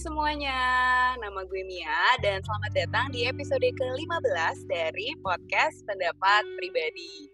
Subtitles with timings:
[0.00, 0.56] semuanya,
[1.20, 7.28] nama gue Mia dan selamat datang di episode ke-15 dari podcast Pendapat Pribadi.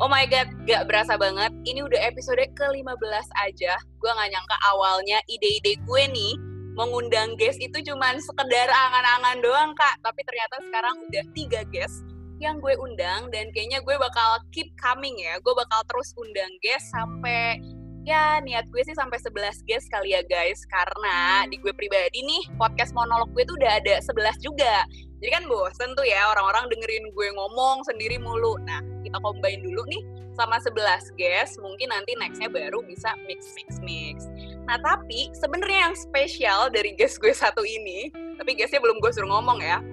[0.00, 3.76] Oh my god, gak berasa banget, ini udah episode ke-15 aja.
[4.00, 6.40] Gue gak nyangka awalnya ide-ide gue nih
[6.80, 12.00] mengundang guest itu cuman sekedar angan-angan doang kak, tapi ternyata sekarang udah tiga guest
[12.40, 15.36] yang gue undang dan kayaknya gue bakal keep coming ya.
[15.44, 17.60] Gue bakal terus undang guest sampai
[18.06, 20.62] ya niat gue sih sampai 11 guest kali ya guys.
[20.70, 24.86] Karena di gue pribadi nih podcast monolog gue tuh udah ada 11 juga.
[25.18, 28.54] Jadi kan bosen tuh ya orang-orang dengerin gue ngomong sendiri mulu.
[28.62, 30.06] Nah kita combine dulu nih
[30.38, 34.30] sama 11 guest mungkin nanti nextnya baru bisa mix mix mix.
[34.70, 39.28] Nah tapi sebenarnya yang spesial dari guest gue satu ini tapi guestnya belum gue suruh
[39.28, 39.82] ngomong ya.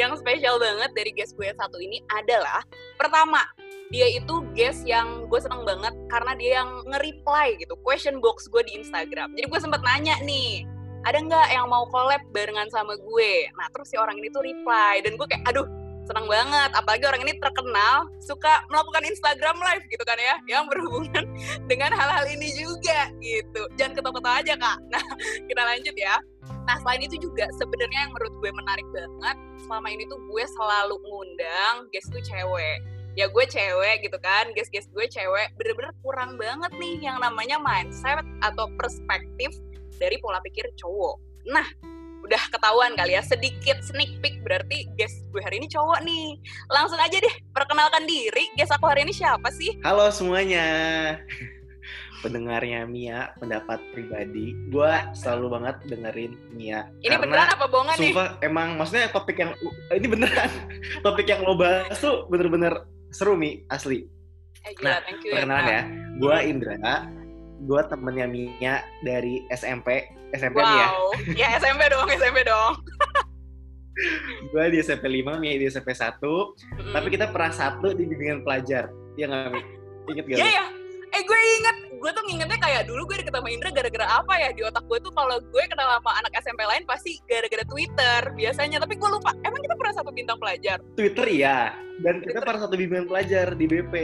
[0.00, 2.64] Yang spesial banget dari guest gue satu ini adalah
[2.96, 3.44] pertama
[3.88, 8.60] dia itu guest yang gue seneng banget karena dia yang nge-reply gitu question box gue
[8.68, 9.32] di Instagram.
[9.32, 10.68] Jadi gue sempet nanya nih
[11.08, 13.32] ada nggak yang mau collab barengan sama gue?
[13.56, 15.64] Nah terus si orang ini tuh reply dan gue kayak aduh
[16.04, 16.70] senang banget.
[16.76, 21.24] Apalagi orang ini terkenal suka melakukan Instagram live gitu kan ya yang berhubungan
[21.70, 23.64] dengan hal-hal ini juga gitu.
[23.80, 24.78] Jangan ketawa-ketawa aja kak.
[24.92, 25.04] Nah
[25.48, 26.16] kita lanjut ya.
[26.68, 30.96] Nah selain itu juga sebenarnya yang menurut gue menarik banget selama ini tuh gue selalu
[31.00, 36.70] ngundang guest tuh cewek ya gue cewek gitu kan guys-guys gue cewek bener-bener kurang banget
[36.78, 39.50] nih yang namanya mindset atau perspektif
[39.98, 41.18] dari pola pikir cowok.
[41.50, 41.66] Nah
[42.22, 46.38] udah ketahuan kali ya sedikit sneak peek berarti guys gue hari ini cowok nih.
[46.70, 49.74] Langsung aja deh perkenalkan diri guys aku hari ini siapa sih?
[49.82, 51.18] Halo semuanya.
[52.22, 54.54] Pendengarnya Mia pendapat pribadi.
[54.70, 56.86] Gue selalu banget dengerin Mia.
[57.02, 58.14] Ini beneran apa bohongan nih?
[58.46, 59.58] emang maksudnya topik yang
[59.90, 60.50] ini beneran.
[61.06, 64.04] Topik yang lo bahas tuh bener-bener seru Mi, asli.
[64.66, 65.82] Eh, gila, nah, thank you, ya, perkenalan ya,
[66.18, 66.74] gue Indra,
[67.64, 70.66] gue temennya Mia dari SMP, SMP wow.
[70.66, 70.88] nih ya.
[71.34, 72.72] ya SMP dong, SMP dong.
[74.54, 76.92] gue di SMP 5, Mia di SMP 1, hmm.
[76.94, 79.62] tapi kita pernah satu di bimbingan pelajar, ya nggak Mi?
[80.08, 80.36] Ingat gak?
[80.36, 80.64] Iya, yeah, ya.
[81.08, 84.48] Eh, gue inget gue tuh ngingetnya kayak dulu gue deket sama Indra gara-gara apa ya
[84.54, 88.78] di otak gue tuh kalau gue kenal sama anak SMP lain pasti gara-gara Twitter biasanya
[88.78, 91.74] tapi gue lupa emang kita pernah satu bintang pelajar Twitter ya
[92.06, 92.38] dan Twitter.
[92.38, 93.94] kita pernah satu bimbingan pelajar di BP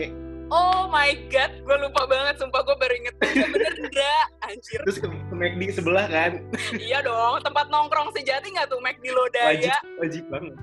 [0.52, 4.76] Oh my god, gue lupa banget, sumpah gue baru inget bener enggak, anjir.
[4.84, 6.36] Terus ke, ke McD sebelah kan?
[6.76, 9.50] iya dong, tempat nongkrong sejati nggak tuh McD Lodaya?
[9.56, 9.72] Wajib,
[10.04, 10.54] wajib banget.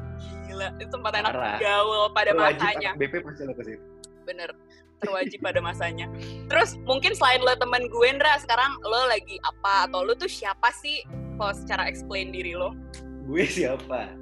[0.46, 2.92] Gila, itu tempat enak gaul pada wajib, masanya.
[2.94, 3.84] BP pasti lo ke situ.
[4.22, 4.54] Bener
[5.02, 6.08] terwajib pada masanya.
[6.48, 9.90] Terus mungkin selain lo temen gue, Ndra, sekarang lo lagi apa?
[9.90, 11.02] Atau lo tuh siapa sih?
[11.36, 12.78] Kalau secara explain diri lo.
[13.26, 14.14] Gue siapa?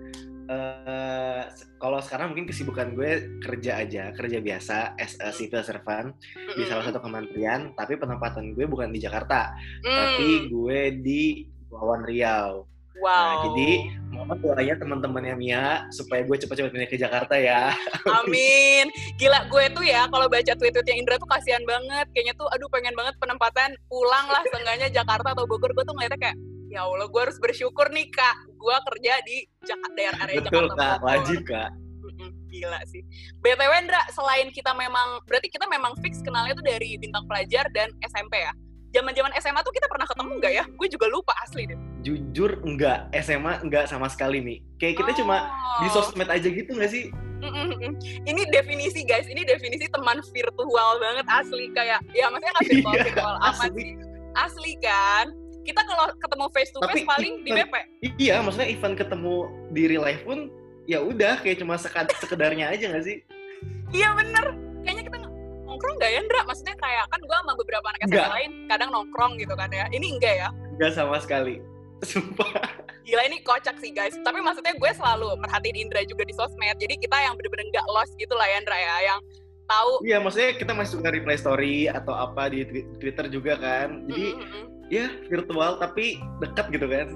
[0.49, 1.45] Uh,
[1.77, 6.57] kalau sekarang mungkin kesibukan gue kerja aja, kerja biasa as a civil servant mm-hmm.
[6.57, 9.53] di salah satu kementerian, tapi penempatan gue bukan di Jakarta,
[9.85, 9.93] mm.
[9.93, 12.65] tapi gue di Kepulauan Riau.
[12.99, 13.15] Nah, wow.
[13.15, 13.71] Nah, jadi
[14.09, 15.65] mohon doanya teman-temannya Mia
[15.95, 17.71] supaya gue cepat-cepat pindah ke Jakarta ya.
[18.19, 18.91] Amin.
[19.15, 22.11] Gila gue tuh ya kalau baca tweet-tweetnya Indra tuh kasihan banget.
[22.11, 25.71] Kayaknya tuh aduh pengen banget penempatan pulang lah seenggaknya Jakarta atau Bogor.
[25.71, 26.37] Gue tuh ngeliatnya kayak
[26.69, 28.37] ya Allah gue harus bersyukur nih kak.
[28.59, 30.67] Gue kerja di Jakarta daerah area Betul, Jakarta.
[30.67, 31.71] Betul kak, wajib kak.
[32.49, 33.05] Gila sih.
[33.45, 37.93] BTW Indra, selain kita memang, berarti kita memang fix kenalnya tuh dari bintang pelajar dan
[38.01, 38.53] SMP ya?
[38.89, 40.63] Zaman-zaman SMA tuh kita pernah ketemu nggak ya?
[40.73, 41.77] Gue juga lupa asli deh.
[42.01, 44.57] Jujur enggak, SMA enggak sama sekali nih.
[44.81, 45.17] Kayak kita oh.
[45.23, 45.35] cuma
[45.83, 45.91] di oh.
[45.93, 47.13] sosmed aja gitu nggak sih?
[48.27, 53.03] Ini definisi guys, ini definisi teman virtual banget asli kayak ya maksudnya nggak virtual iya,
[53.07, 53.89] virtual amat sih.
[54.35, 55.25] Asli kan?
[55.63, 57.73] Kita kalau ketemu face to face Tapi paling event, di BP.
[58.19, 59.35] Iya, maksudnya event ketemu
[59.71, 60.49] di real life pun
[60.89, 63.17] ya udah kayak cuma sekedarnya aja nggak sih?
[63.93, 64.68] Iya bener.
[65.79, 66.41] Nongkrong gak ya Ndra?
[66.43, 69.87] Maksudnya kayak kan gue sama beberapa anak SMA lain kadang nongkrong gitu kan ya.
[69.95, 70.49] Ini enggak ya?
[70.75, 71.63] Enggak sama sekali.
[72.03, 72.51] Sumpah.
[73.07, 74.11] Gila ini kocak sih guys.
[74.19, 76.75] Tapi maksudnya gue selalu perhatiin Indra juga di sosmed.
[76.83, 78.95] Jadi kita yang bener-bener gak lost gitu lah ya Indra ya.
[79.07, 79.19] Yang
[79.71, 79.91] tahu.
[80.03, 82.67] Iya maksudnya kita masih suka reply story atau apa di
[82.99, 84.03] Twitter juga kan.
[84.11, 84.63] Jadi mm -hmm.
[84.91, 87.07] ya virtual tapi dekat gitu kan.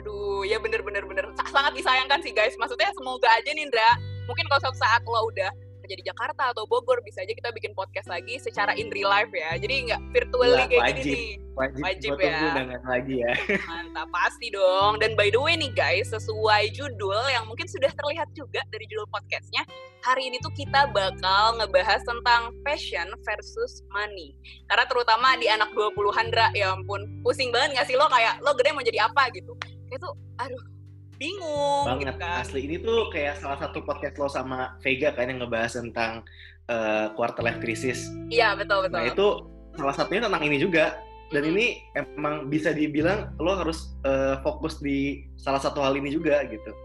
[0.00, 1.28] Aduh, ya bener-bener bener.
[1.52, 2.56] Sangat disayangkan sih guys.
[2.56, 4.00] Maksudnya semoga aja nih Indra.
[4.24, 5.52] Mungkin kalau suatu saat lo udah
[5.92, 9.28] kerja di Jakarta atau Bogor bisa aja kita bikin podcast lagi secara in real life
[9.28, 9.60] ya.
[9.60, 11.32] Jadi nggak virtually kayak wajib, gini nih.
[11.52, 12.40] Wajib, wajib ya.
[12.80, 13.32] lagi ya.
[13.68, 14.96] Mantap pasti dong.
[15.04, 19.04] Dan by the way nih guys sesuai judul yang mungkin sudah terlihat juga dari judul
[19.12, 19.68] podcastnya
[20.00, 24.32] hari ini tuh kita bakal ngebahas tentang passion versus money.
[24.72, 28.08] Karena terutama di anak 20-an Dra ya ampun pusing banget gak sih lo?
[28.08, 29.52] Kayak lo gede mau jadi apa gitu?
[29.92, 30.62] Kayak tuh aduh
[31.22, 32.02] bingung banget.
[32.02, 32.42] gitu kan.
[32.42, 36.26] asli ini tuh kayak salah satu podcast lo sama Vega kan yang ngebahas tentang
[36.66, 38.10] uh, quarter life crisis.
[38.26, 38.98] Iya betul betul.
[38.98, 39.26] Nah itu
[39.78, 40.98] salah satunya tentang ini juga.
[41.32, 46.44] Dan ini emang bisa dibilang lo harus uh, fokus di salah satu hal ini juga
[46.44, 46.76] gitu.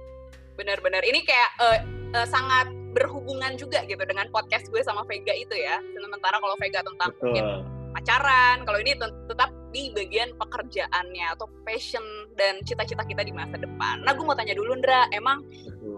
[0.55, 1.79] Benar-benar ini kayak uh,
[2.15, 5.83] uh, sangat berhubungan juga gitu dengan podcast gue sama Vega itu ya.
[5.99, 7.23] Sementara kalau Vega tentang Betul.
[7.27, 7.45] mungkin
[7.91, 8.95] pacaran kalau ini
[9.27, 12.03] tetap di bagian pekerjaannya atau passion
[12.39, 14.03] dan cita-cita kita di masa depan.
[14.07, 15.43] Nah, gue mau tanya dulu, Ndra, emang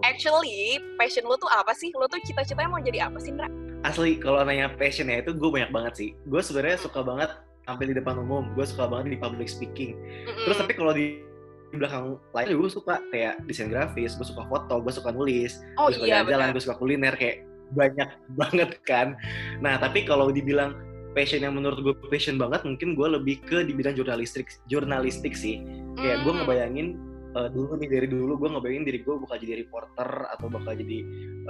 [0.02, 1.94] actually passion lo tuh apa sih?
[1.94, 3.48] Lo tuh cita-citanya mau jadi apa sih, Ndra?
[3.80, 6.10] Asli, kalau nanya passionnya itu gue banyak banget sih.
[6.28, 7.32] Gue sebenarnya suka banget
[7.64, 9.96] tampil di depan umum, gue suka banget di public speaking.
[9.96, 10.44] Mm-hmm.
[10.48, 11.22] Terus tapi kalau di
[11.70, 16.02] belakang layar gue suka kayak desain grafis, gue suka foto, gue suka nulis, oh, gue
[16.02, 19.14] suka iya, jalan, gue suka kuliner kayak banyak banget kan.
[19.62, 20.74] Nah tapi kalau dibilang
[21.12, 25.62] passion yang menurut gue passion banget mungkin gue lebih ke di bidang jurnalistik jurnalistik sih
[25.98, 26.40] kayak gue hmm.
[26.44, 26.88] ngebayangin
[27.34, 30.98] uh, dulu nih dari dulu gue ngebayangin diri gue bakal jadi reporter atau bakal jadi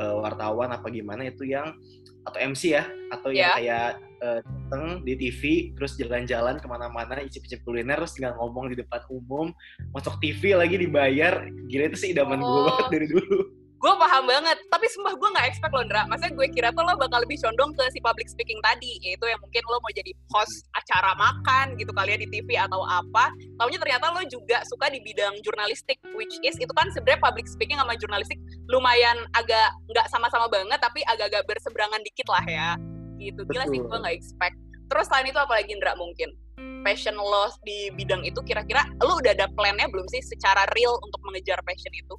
[0.01, 1.77] uh, wartawan apa gimana itu yang
[2.29, 3.37] atau MC ya atau yeah.
[3.37, 3.91] yang kayak
[4.21, 5.43] uh, dateng di TV
[5.77, 9.53] terus jalan-jalan ke mana-mana icip-icip kuliner terus tinggal ngomong di depan umum
[9.97, 12.47] masuk TV lagi dibayar gila itu sih idaman oh.
[12.49, 14.59] gue banget dari dulu gue paham banget.
[14.69, 16.05] Tapi sumpah gue nggak expect lo Ndra.
[16.13, 19.41] Maksudnya gue kira tuh lo bakal lebih condong ke si public speaking tadi yaitu yang
[19.41, 23.33] mungkin lo mau jadi host acara makan gitu kali ya di TV atau apa.
[23.57, 27.81] Taunya ternyata lo juga suka di bidang jurnalistik which is itu kan sebenarnya public speaking
[27.81, 28.37] sama jurnalistik
[28.69, 32.69] lumayan agak nggak sama-sama banget tapi agak-agak berseberangan dikit lah ya.
[33.17, 33.41] Gitu.
[33.49, 33.73] Gila Betul.
[33.73, 34.57] sih gue nggak expect.
[34.93, 36.29] Terus selain itu apalagi Ndra mungkin?
[36.85, 41.21] Passion lo di bidang itu kira-kira lo udah ada plannya belum sih secara real untuk
[41.25, 42.17] mengejar passion itu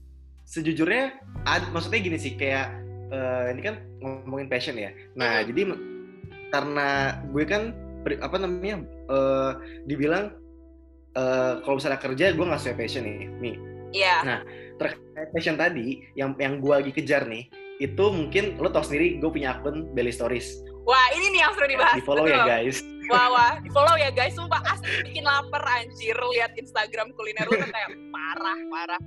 [0.51, 1.15] sejujurnya
[1.47, 2.75] ad, maksudnya gini sih kayak
[3.15, 4.91] uh, ini kan ngomongin passion ya.
[5.15, 5.47] Nah hmm.
[5.47, 5.61] jadi
[6.51, 6.87] karena
[7.31, 7.71] gue kan
[8.19, 9.55] apa namanya uh,
[9.87, 10.35] dibilang
[11.15, 13.55] uh, kalau misalnya kerja gue nggak sesuai passion nih nih.
[13.91, 14.23] Yeah.
[14.23, 14.39] nah
[14.79, 17.51] terkait passion tadi yang yang gue lagi kejar nih
[17.83, 20.63] itu mungkin lo tau sendiri gue punya akun Belly Stories.
[20.83, 21.95] Wah ini nih yang seru dibahas.
[21.95, 22.83] di follow ya guys.
[23.07, 24.35] Wah wah di follow ya guys.
[24.35, 29.01] Sumpah asli bikin lapar anjir lihat Instagram kuliner lu kayak parah parah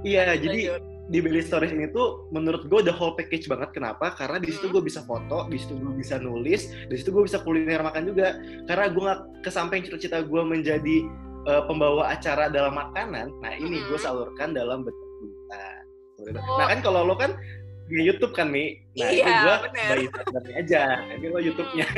[0.00, 0.80] Iya, jadi
[1.10, 3.74] di Belly Stories ini tuh menurut gue the whole package banget.
[3.74, 4.14] Kenapa?
[4.14, 4.74] Karena di situ hmm.
[4.78, 8.38] gue bisa foto, di situ gue bisa nulis, di situ gue bisa kuliner makan juga.
[8.70, 10.96] Karena gue nggak kesampaian cita-cita gue menjadi
[11.50, 13.28] uh, pembawa acara dalam makanan.
[13.42, 14.06] Nah ini gue hmm.
[14.06, 15.08] salurkan dalam bentuk.
[16.20, 16.56] Oh.
[16.62, 17.34] Nah kan kalau lo kan
[17.90, 19.56] di YouTube kan Mi, nah iya, itu gue
[20.30, 20.82] by aja.
[21.10, 21.88] Ini lo YouTube-nya.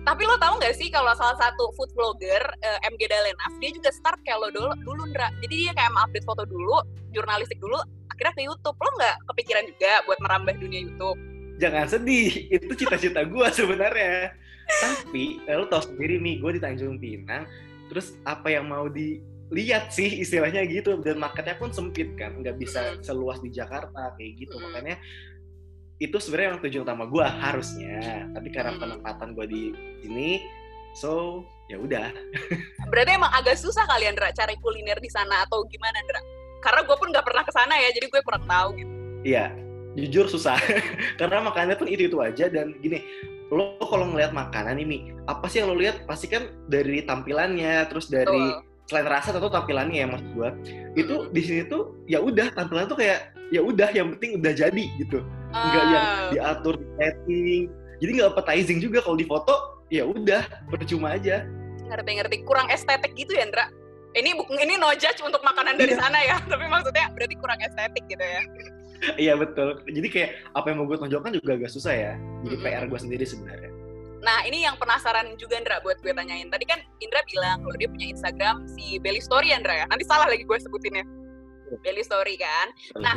[0.00, 3.68] Tapi lo tau gak sih kalau salah satu food vlogger uh, eh, MG Dalenaf dia
[3.68, 5.28] juga start kayak lo dulu dulu Ndra.
[5.44, 6.80] Jadi dia kayak update foto dulu,
[7.12, 7.76] jurnalistik dulu,
[8.08, 8.76] akhirnya ke YouTube.
[8.80, 11.18] Lo nggak kepikiran juga buat merambah dunia YouTube?
[11.60, 14.32] Jangan sedih, itu cita-cita gue sebenarnya.
[14.70, 17.44] Tapi eh, lo tau sendiri nih, gue di Tanjung Pinang,
[17.92, 22.96] terus apa yang mau dilihat sih istilahnya gitu dan marketnya pun sempit kan, nggak bisa
[23.04, 24.56] seluas di Jakarta kayak gitu.
[24.56, 24.96] Makanya
[26.00, 28.24] itu sebenarnya yang tujuan utama gue harusnya.
[28.32, 29.62] Tapi karena penempatan gue di
[30.00, 30.40] sini
[30.96, 32.08] so ya udah.
[32.90, 36.20] Berarti emang agak susah kalian Dra cari kuliner di sana atau gimana Dra
[36.60, 38.92] karena gue pun nggak pernah ke sana ya jadi gue kurang tahu gitu.
[39.22, 39.52] Iya
[39.94, 40.56] jujur susah.
[41.20, 43.04] Karena makanannya pun itu itu aja dan gini
[43.50, 48.06] lo kalau ngelihat makanan ini apa sih yang lo lihat pasti kan dari tampilannya terus
[48.06, 48.62] dari oh.
[48.86, 50.48] selain rasa atau tampilannya ya maksud gue
[50.94, 54.84] itu di sini tuh ya udah tampilan tuh kayak ya udah yang penting udah jadi
[55.02, 55.18] gitu
[55.50, 56.30] nggak yang ah.
[56.30, 57.62] diatur di setting
[58.00, 59.54] jadi nggak appetizing juga kalau di foto
[59.90, 61.44] ya udah percuma aja
[61.90, 63.66] ngerti-ngerti kurang estetik gitu ya Ndra
[64.14, 66.02] ini ini no judge untuk makanan dari iya.
[66.02, 68.42] sana ya tapi maksudnya berarti kurang estetik gitu ya
[69.18, 72.12] iya betul jadi kayak apa yang mau gue tonjolkan juga agak susah ya
[72.46, 72.66] jadi mm -hmm.
[72.70, 73.70] PR gue sendiri sebenarnya
[74.20, 76.48] Nah ini yang penasaran juga Indra buat gue tanyain.
[76.52, 79.86] Tadi kan Indra bilang kalau dia punya Instagram si Belly Story Indra ya.
[79.88, 81.04] Nanti salah lagi gue sebutinnya.
[81.80, 82.68] Belly Story kan.
[83.00, 83.16] Nah,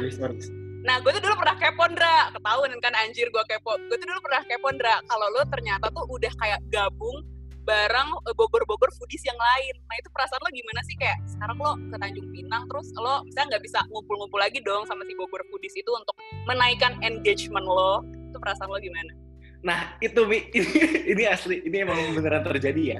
[0.84, 2.36] Nah, gue tuh dulu pernah kepo, Ndra.
[2.36, 3.72] Ketahuan kan anjir gue kepo.
[3.88, 5.00] Gue tuh dulu pernah kepo, Ndra.
[5.08, 7.24] Kalau lo ternyata tuh udah kayak gabung
[7.64, 9.80] bareng eh, Bogor-Bogor foodies yang lain.
[9.88, 10.96] Nah, itu perasaan lo gimana sih?
[11.00, 15.08] Kayak sekarang lo ke Tanjung Pinang, terus lo misalnya nggak bisa ngumpul-ngumpul lagi dong sama
[15.08, 16.16] si Bogor foodies itu untuk
[16.52, 18.04] menaikkan engagement lo.
[18.04, 19.23] Itu perasaan lo gimana?
[19.64, 23.00] Nah, itu Mi, ini, ini asli, ini emang beneran terjadi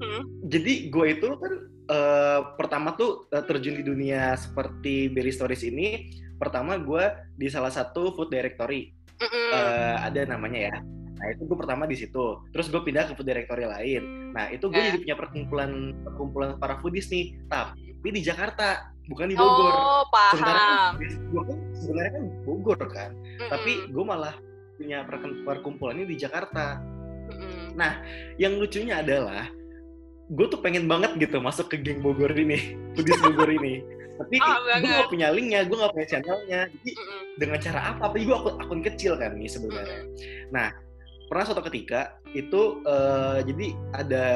[0.00, 0.22] Hmm?
[0.48, 1.52] Jadi gue itu kan
[1.92, 6.08] uh, pertama tuh uh, terjun di dunia seperti Belly Stories ini.
[6.40, 7.04] Pertama gue
[7.36, 8.96] di salah satu food directory.
[9.18, 10.76] Uh, ada namanya ya.
[11.18, 12.40] Nah itu gue pertama di situ.
[12.54, 14.32] Terus gue pindah ke food directory lain.
[14.32, 14.94] Nah itu gue eh.
[14.94, 15.70] jadi punya perkumpulan
[16.06, 17.34] perkumpulan para foodies nih.
[17.50, 19.74] Tapi di Jakarta bukan di Bogor.
[19.74, 20.38] Oh paham.
[20.38, 23.10] Sebenarnya kan, gue kan sebenarnya kan Bogor kan.
[23.18, 23.50] Mm-hmm.
[23.50, 24.34] tapi gue malah
[24.78, 25.02] punya
[25.44, 27.74] perkumpulannya di Jakarta mm-hmm.
[27.74, 27.98] nah
[28.38, 29.50] yang lucunya adalah
[30.28, 33.82] gue tuh pengen banget gitu masuk ke geng Bogor ini foodies Bogor ini
[34.18, 37.22] tapi oh, gue gak punya linknya gue gak punya channelnya jadi mm -mm.
[37.38, 40.42] dengan cara apa tapi gue akun akun kecil kan nih sebenarnya mm -mm.
[40.54, 40.68] nah
[41.28, 44.26] pernah suatu ketika itu uh, jadi ada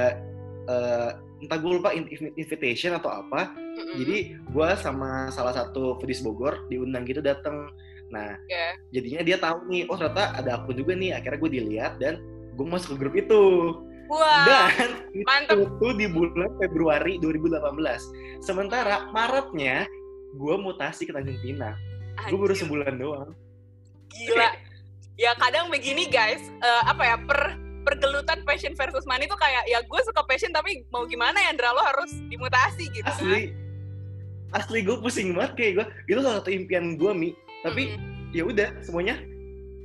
[0.68, 1.10] uh,
[1.42, 1.90] entah gue lupa
[2.38, 3.94] invitation atau apa mm-hmm.
[3.98, 7.68] jadi gue sama salah satu Fedis Bogor diundang gitu datang
[8.12, 8.76] nah yeah.
[8.92, 12.20] jadinya dia tahu nih oh ternyata ada aku juga nih akhirnya gue dilihat dan
[12.52, 13.44] gue masuk ke grup itu.
[14.12, 15.56] Wah, dan mantep.
[15.64, 19.88] itu di bulan Februari 2018 sementara Maretnya
[20.36, 21.76] gue mutasi ke Tanjung Pinang.
[22.28, 23.32] Gue baru sebulan doang.
[24.12, 24.52] Gila.
[25.16, 29.80] Ya kadang begini guys uh, apa ya per pergelutan passion versus money tuh kayak ya
[29.80, 31.72] gue suka passion tapi mau gimana ya Andra?
[31.72, 33.08] Lo harus dimutasi gitu.
[33.08, 33.56] Asli.
[34.52, 38.34] Asli gue pusing banget kayak gue itu salah satu impian gue mi tapi mm-hmm.
[38.34, 39.16] ya udah semuanya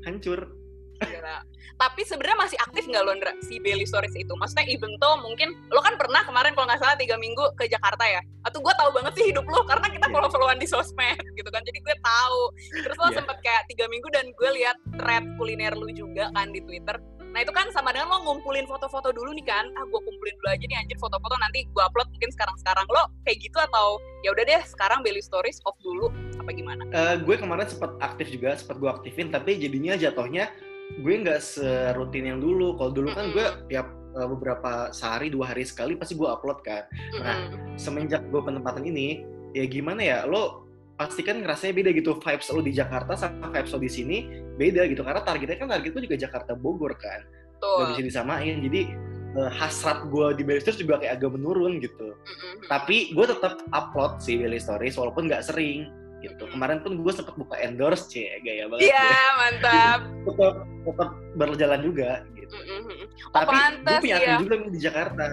[0.05, 0.57] hancur
[0.97, 1.37] Gila.
[1.77, 4.33] Tapi sebenarnya masih aktif nggak lo Ndra, si Belly Stories itu?
[4.33, 8.01] Maksudnya even tuh mungkin lo kan pernah kemarin kalau nggak salah tiga minggu ke Jakarta
[8.01, 8.21] ya?
[8.49, 10.13] Atau gue tahu banget sih hidup lo karena kita yeah.
[10.17, 11.61] follow-followan di sosmed gitu kan.
[11.61, 12.41] Jadi gue tahu.
[12.81, 13.17] Terus lo yeah.
[13.21, 16.97] sempet kayak tiga minggu dan gue lihat thread kuliner lo juga kan di Twitter.
[17.37, 19.69] Nah itu kan sama dengan lo ngumpulin foto-foto dulu nih kan.
[19.77, 22.89] Ah gue kumpulin dulu aja nih anjir foto-foto nanti gue upload mungkin sekarang-sekarang.
[22.89, 26.09] Lo kayak gitu atau ya udah deh sekarang Belly Stories off dulu
[26.41, 26.81] apa gimana?
[26.89, 30.49] Uh, gue kemarin sempat aktif juga, sempat gue aktifin tapi jadinya jatuhnya
[30.97, 32.73] gue nggak serutin yang dulu.
[32.81, 33.85] Kalau dulu kan gue tiap
[34.17, 36.89] uh, beberapa sehari dua hari sekali pasti gue upload kan.
[37.21, 39.21] Nah semenjak gue penempatan ini
[39.53, 40.66] ya gimana ya lo
[40.97, 42.17] pasti kan ngerasanya beda gitu.
[42.17, 44.17] Vibes lo di Jakarta sama vibes lo di sini
[44.57, 45.05] beda gitu.
[45.05, 47.21] Karena targetnya kan target gue juga Jakarta Bogor kan.
[47.57, 47.77] Betul.
[47.77, 48.55] gak bisa disamain.
[48.65, 48.81] Jadi
[49.37, 52.17] uh, hasrat gue di Belly Stories juga kayak agak menurun gitu.
[52.17, 52.67] Mm-hmm.
[52.67, 55.93] tapi gue tetap upload sih Belly Stories walaupun nggak sering
[56.25, 56.49] gitu.
[56.49, 58.41] Kemarin pun gue sempat buka endorse cie.
[58.41, 59.99] Gaya banget iya yeah, mantap.
[60.27, 62.55] Tetap tetap berjalan juga gitu.
[62.57, 63.01] Mm-hmm.
[63.05, 64.37] oh, tapi gue punya admin ya.
[64.41, 65.23] juga di Jakarta.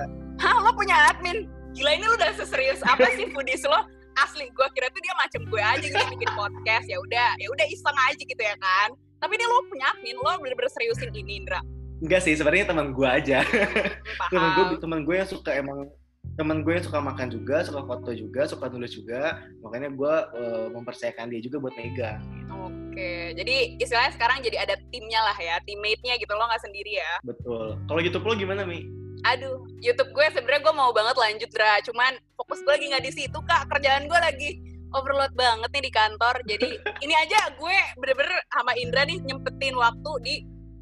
[0.42, 1.49] Hah lo punya admin?
[1.75, 3.80] Gila ini lo udah seserius apa sih foodies lo
[4.18, 7.66] asli gue kira tuh dia macam gue aja gitu bikin podcast ya udah ya udah
[7.66, 8.88] iseng aja gitu ya kan.
[9.23, 11.61] Tapi dia lo punya admin lo bener-bener seriusin ini Indra.
[12.02, 13.40] Enggak sih sebenarnya teman gue aja.
[13.44, 15.88] Hmm, teman gue teman gue yang suka emang
[16.35, 20.66] teman gue yang suka makan juga suka foto juga suka nulis juga makanya gue uh,
[20.75, 22.54] mempercayakan dia juga buat megang gitu.
[22.59, 27.12] oke jadi istilahnya sekarang jadi ada timnya lah ya teammate-nya gitu lo nggak sendiri ya?
[27.23, 27.78] Betul.
[27.87, 31.80] Kalau YouTube lo gimana mi aduh YouTube gue sebenarnya gue mau banget lanjut Dra.
[31.80, 33.72] Cuman fokus gue lagi nggak di situ kak.
[33.72, 34.50] Kerjaan gue lagi
[34.92, 36.34] overload banget nih di kantor.
[36.44, 36.70] Jadi
[37.04, 40.34] ini aja gue bener-bener sama Indra nih nyempetin waktu di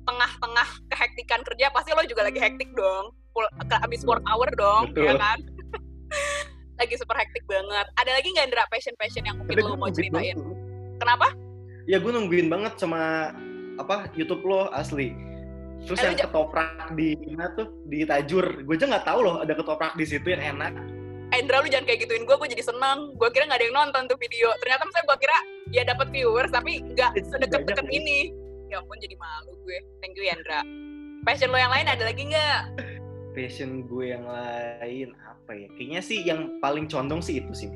[0.05, 1.71] tengah-tengah kehektikan kerja.
[1.71, 3.15] Pasti lo juga lagi hektik dong.
[3.71, 5.09] Ke abis work hour dong Betul.
[5.09, 5.39] ya kan?
[6.81, 7.87] Lagi super hektik banget.
[7.97, 10.37] Ada lagi nggak Indra passion passion yang mungkin lo mau ceritain?
[10.99, 11.31] kenapa?
[11.87, 13.33] Ya gue nungguin banget sama
[13.81, 15.32] apa YouTube lo asli
[15.83, 18.63] Terus yang ketoprak di mana tuh di Tajur.
[18.63, 20.73] Gue aja nggak tahu loh ada ketoprak di situ yang enak.
[21.33, 23.17] Endra lu jangan kayak gituin gue, gue jadi seneng.
[23.17, 24.53] Gue kira nggak ada yang nonton tuh video.
[24.63, 25.39] Ternyata misalnya gue kira
[25.73, 28.31] ya dapat viewers, tapi nggak sedekat-dekat ini.
[28.69, 29.79] Ya ampun jadi malu gue.
[30.05, 30.63] Thank you Yandra.
[31.25, 32.63] Passion lo yang lain ada lagi nggak?
[33.33, 35.69] Passion gue yang lain apa ya?
[35.75, 37.69] Kayaknya sih yang paling condong sih itu sih.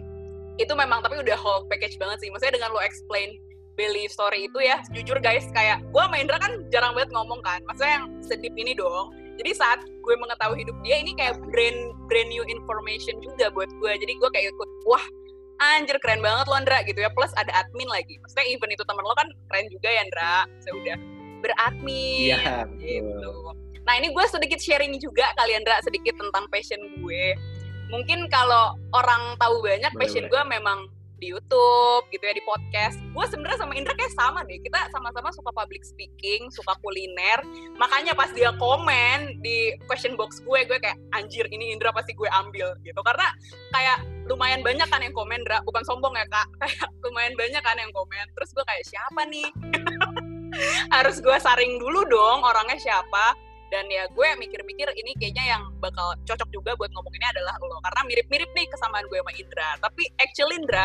[0.60, 2.28] Itu memang tapi udah whole package banget sih.
[2.28, 3.40] Maksudnya dengan lo explain
[3.76, 7.60] belief story itu ya jujur guys kayak gue sama Indra kan jarang banget ngomong kan
[7.68, 9.12] maksudnya yang sedip ini dong.
[9.36, 13.92] Jadi saat gue mengetahui hidup dia ini kayak brand brand new information juga buat gue
[14.00, 15.04] jadi gue kayak ikut wah
[15.76, 17.12] anjir keren banget lo Andra gitu ya.
[17.12, 18.16] Plus ada admin lagi.
[18.24, 20.34] Maksudnya even itu temen lo kan keren juga ya Andra.
[20.64, 20.96] Saya udah
[21.44, 23.52] beradmin iya, gitu.
[23.86, 27.36] nah ini gue sedikit sharing juga kalian Andra sedikit tentang passion gue.
[27.92, 33.00] Mungkin kalau orang tahu banyak passion gue memang di YouTube gitu ya di podcast.
[33.12, 34.60] Gue sebenarnya sama Indra kayak sama deh.
[34.60, 37.40] Kita sama-sama suka public speaking, suka kuliner.
[37.80, 42.28] Makanya pas dia komen di question box gue, gue kayak anjir ini Indra pasti gue
[42.28, 43.00] ambil gitu.
[43.00, 43.32] Karena
[43.72, 45.64] kayak lumayan banyak kan yang komen, Indra.
[45.64, 46.48] Bukan sombong ya kak.
[46.60, 48.26] Kayak lumayan banyak kan yang komen.
[48.34, 49.48] Terus gue kayak siapa nih?
[50.94, 56.14] Harus gue saring dulu dong orangnya siapa dan ya gue mikir-mikir ini kayaknya yang bakal
[56.22, 57.78] cocok juga buat ngomong ini adalah lo.
[57.82, 59.70] Karena mirip-mirip nih kesamaan gue sama Indra.
[59.82, 60.84] Tapi actually Indra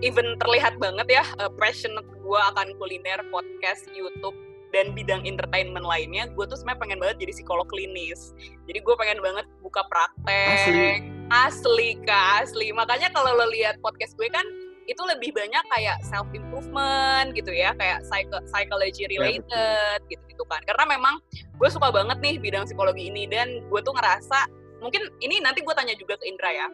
[0.00, 4.34] even terlihat banget ya uh, passionate gue akan kuliner podcast YouTube
[4.72, 8.32] dan bidang entertainment lainnya gue tuh sebenarnya pengen banget jadi psikolog klinis.
[8.70, 10.48] Jadi gue pengen banget buka praktek.
[10.48, 10.90] Asli,
[11.28, 12.70] asli kak asli.
[12.72, 14.46] Makanya kalau lo lihat podcast gue kan
[14.90, 18.02] itu lebih banyak kayak self improvement gitu ya kayak
[18.50, 20.60] psychology iya, related ya, gitu gitu kan.
[20.66, 24.50] Karena memang gue suka banget nih bidang psikologi ini dan gue tuh ngerasa
[24.82, 26.66] mungkin ini nanti gue tanya juga ke Indra ya.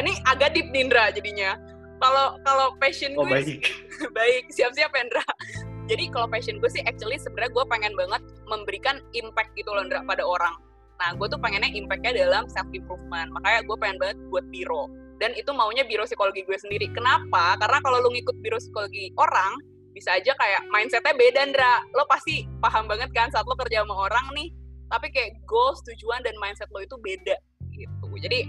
[0.00, 1.60] Ini agak deep nih Indra jadinya.
[2.00, 3.62] Kalau kalau passion oh, gue baik.
[4.18, 5.24] baik siap-siap Indra.
[5.84, 10.00] Jadi kalau passion gue sih actually sebenarnya gue pengen banget memberikan impact gitu loh Indra
[10.06, 10.56] pada orang.
[10.96, 14.88] Nah gue tuh pengennya impactnya dalam self improvement makanya gue pengen banget buat biro
[15.20, 16.88] dan itu maunya biro psikologi gue sendiri.
[16.96, 17.60] Kenapa?
[17.60, 19.52] Karena kalau lu ngikut biro psikologi orang,
[19.92, 21.74] bisa aja kayak mindsetnya beda, Ndra.
[21.92, 24.48] Lo pasti paham banget kan saat lo kerja sama orang nih,
[24.88, 27.36] tapi kayak goals, tujuan, dan mindset lo itu beda
[27.76, 28.08] gitu.
[28.16, 28.48] Jadi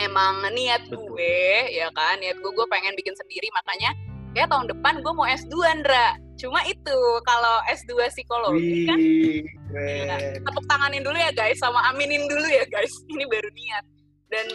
[0.00, 1.12] emang niat Betul.
[1.12, 1.44] gue
[1.76, 3.92] ya kan niat gue gue pengen bikin sendiri makanya
[4.32, 10.16] kayak tahun depan gue mau S2 Andra cuma itu kalau S2 psikologi kan Wih, Gila.
[10.16, 10.40] keren.
[10.40, 13.84] tepuk tanganin dulu ya guys sama aminin dulu ya guys ini baru niat
[14.32, 14.46] dan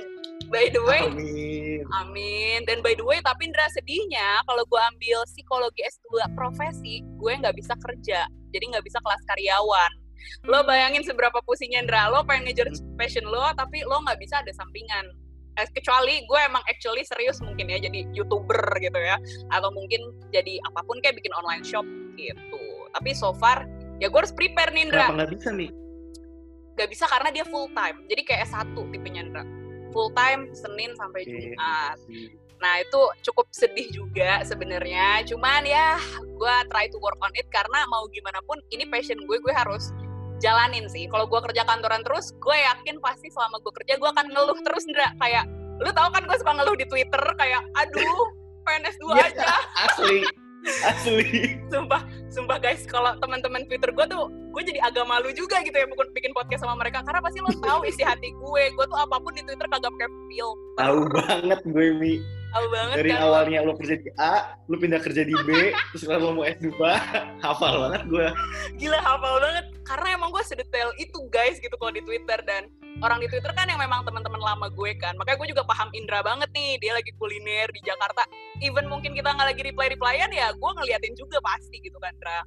[0.50, 1.82] by the way Amin.
[2.02, 2.60] amin.
[2.66, 7.56] Dan by the way tapi Indra sedihnya kalau gue ambil psikologi S2 profesi gue nggak
[7.58, 8.26] bisa kerja.
[8.54, 9.92] Jadi nggak bisa kelas karyawan.
[10.50, 12.10] Lo bayangin seberapa pusingnya Indra.
[12.10, 15.06] Lo pengen ngejar passion lo tapi lo nggak bisa ada sampingan.
[15.56, 19.16] Eh, kecuali gue emang actually serius mungkin ya jadi youtuber gitu ya.
[19.54, 20.02] Atau mungkin
[20.36, 21.86] jadi apa pun kayak bikin online shop
[22.20, 22.64] gitu.
[22.96, 23.68] Tapi so far
[24.00, 25.08] ya gue harus prepare nih Indra.
[25.10, 25.72] Kenapa nggak bisa nih?
[26.76, 28.04] gak bisa karena dia full time.
[28.12, 29.48] Jadi kayak S1 tipenya Indra
[29.96, 31.24] full time Senin sampai.
[31.24, 31.96] Jumat
[32.56, 37.84] nah itu cukup sedih juga sebenarnya cuman ya gue try to work on it karena
[37.92, 39.92] mau gimana pun ini passion gue gue harus
[40.40, 44.32] jalanin sih kalau gue kerja kantoran terus gue yakin pasti selama gue kerja gue akan
[44.32, 45.46] ngeluh terus Indra kayak
[45.84, 48.24] lu tau kan gue suka ngeluh di Twitter kayak aduh
[48.64, 49.24] PNS 2 Iya.
[49.30, 49.48] aja
[49.92, 50.20] Asli,
[50.88, 51.28] asli.
[51.68, 55.84] sumpah sumpah guys kalau teman-teman Twitter gue tuh gue jadi agak malu juga gitu ya
[55.84, 58.64] bikin bikin podcast sama mereka karena pasti lo tahu isi hati gue.
[58.72, 60.50] Gue tuh apa pun di Twitter kagak pakai feel.
[60.80, 62.14] Tahu banget gue Mi.
[62.56, 63.20] tahu banget Dari kan?
[63.20, 66.72] awalnya lo kerja di A, lo pindah kerja di B, terus lo mau S2,
[67.44, 68.28] hafal banget gue.
[68.80, 69.76] gila hafal banget.
[69.84, 72.40] Karena emang gue sedetail itu guys gitu kalau di Twitter.
[72.48, 72.72] Dan
[73.04, 75.20] orang di Twitter kan yang memang teman-teman lama gue kan.
[75.20, 76.80] Makanya gue juga paham Indra banget nih.
[76.80, 78.24] Dia lagi kuliner di Jakarta.
[78.64, 82.40] Even mungkin kita nggak lagi reply replyan ya gue ngeliatin juga pasti gitu kan Indra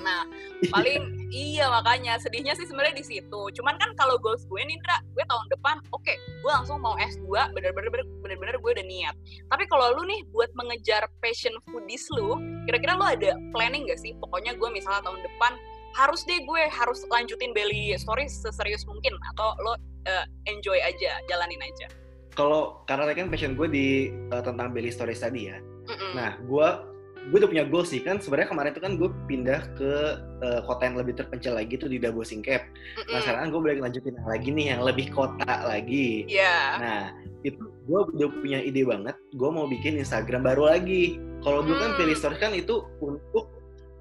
[0.00, 0.24] nah
[0.72, 5.04] paling iya makanya sedihnya sih sebenarnya di situ cuman kan kalau goals gue nih Indra
[5.12, 7.92] gue tahun depan oke gue langsung mau S2 bener-bener
[8.24, 9.14] bener-bener gue udah niat
[9.52, 14.16] tapi kalau lu nih buat mengejar passion foodies lu kira-kira lu ada planning gak sih
[14.16, 15.52] pokoknya gue misalnya tahun depan
[15.92, 19.76] harus deh gue harus lanjutin Belly Stories seserius mungkin atau lo
[20.08, 21.88] eh, enjoy aja jalanin aja
[22.32, 25.60] Kalau karena kan passion gue di eh, tentang belly stories tadi ya.
[25.60, 26.16] Mm-mm.
[26.16, 26.68] Nah, gue
[27.30, 29.92] gue udah punya goal sih kan sebenarnya kemarin itu kan gue pindah ke
[30.42, 32.62] eh, kota yang lebih terpencil lagi tuh di Dabo Singkep.
[32.66, 33.10] Mm-mm.
[33.14, 36.26] Nah sekarang gue boleh lanjutin yang lagi nih yang lebih kota lagi.
[36.26, 36.58] Iya.
[36.82, 37.00] Nah
[37.46, 39.14] itu gue udah punya ide banget.
[39.38, 41.22] Gue mau bikin Instagram baru lagi.
[41.46, 41.98] Kalau dulu kan Hmm.
[42.02, 43.46] Pilih Stories kan itu untuk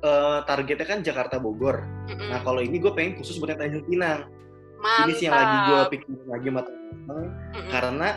[0.01, 1.85] eh, targetnya kan Jakarta Bogor.
[2.09, 2.25] Mm-mm.
[2.25, 4.25] Nah kalau ini gue pengen khusus buat yang Tanjung Pinang.
[4.81, 5.05] Mantap.
[5.05, 6.61] Ini sih yang lagi gue pikirin lagi sama.
[6.65, 7.69] Mm-mm.
[7.69, 8.09] Karena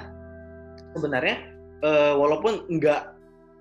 [0.96, 1.36] sebenarnya
[1.84, 3.13] eh, walaupun nggak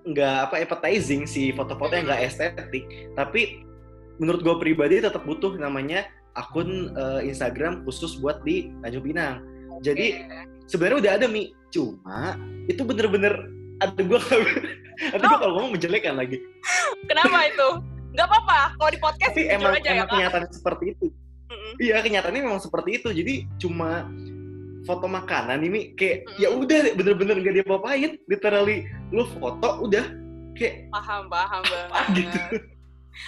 [0.04, 2.84] nggak apa appetizing si foto-foto yang nggak estetik,
[3.16, 3.64] tapi
[4.20, 6.04] menurut gue pribadi tetap butuh namanya
[6.36, 9.42] akun eh, Instagram khusus buat di Tanjung Pinang.
[9.80, 10.22] Jadi
[10.68, 12.38] sebenarnya udah ada mi, cuma
[12.70, 13.34] itu bener-bener
[13.82, 14.20] ada gue
[15.10, 16.38] nanti gue kalau ngomong menjelekan lagi.
[17.10, 17.68] kenapa itu
[18.14, 21.06] nggak apa-apa kalau di podcast Tapi jujur emang aja ya emang pak kenyataan seperti itu.
[21.82, 23.08] Iya kenyataannya memang seperti itu.
[23.10, 24.06] Jadi cuma
[24.84, 26.36] foto makanan ini kayak Mm.
[26.36, 28.20] ya udah bener-bener nggak diapa-apain.
[28.24, 30.04] Literally lu foto udah
[30.52, 32.38] kayak paham paham banget gitu.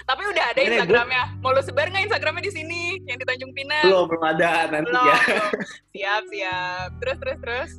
[0.02, 3.24] tapi udah ada Makanya gua- Instagramnya mau lu sebar nggak Instagramnya di sini yang di
[3.24, 5.18] Tanjung Pinang Belum belum ada nanti Belum, ya.
[5.94, 7.70] siap siap terus terus terus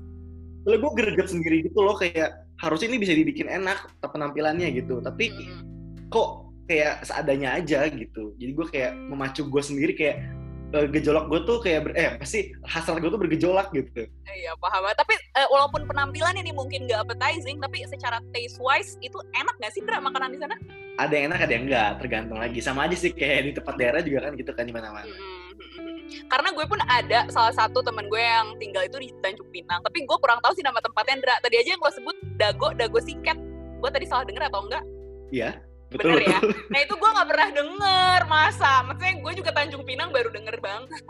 [0.63, 4.99] Lalu gue greget sendiri gitu loh kayak harusnya ini bisa dibikin enak penampilannya gitu.
[4.99, 5.63] Tapi Mm-mm.
[6.07, 6.29] kok
[6.65, 8.35] kayak seadanya aja gitu.
[8.35, 10.27] Jadi gue kayak memacu gue sendiri kayak
[10.73, 14.08] eh, gejolak gue tuh kayak ber, eh pasti hasrat gue tuh bergejolak gitu.
[14.27, 14.88] Iya paham.
[14.91, 19.71] Tapi eh, walaupun penampilan ini mungkin nggak appetizing, tapi secara taste wise itu enak nggak
[19.71, 20.56] sih Indra makanan di sana?
[20.97, 22.60] Ada yang enak ada yang enggak tergantung lagi.
[22.60, 25.13] Sama aja sih kayak di tempat daerah juga kan gitu kan di mana-mana.
[25.58, 25.97] Mm-mm.
[26.27, 30.08] Karena gue pun ada salah satu teman gue yang tinggal itu di Tanjung Pinang, tapi
[30.08, 31.36] gue kurang tahu sih nama tempatnya Indra.
[31.43, 33.38] Tadi aja yang lo sebut Dago, Dago Siket.
[33.77, 34.84] Gue tadi salah denger atau enggak?
[35.30, 35.62] Iya.
[35.97, 36.29] Bener Betul.
[36.29, 36.39] ya?
[36.71, 38.71] Nah itu gue nggak pernah denger, masa?
[38.83, 41.01] Maksudnya gue juga Tanjung Pinang baru denger banget.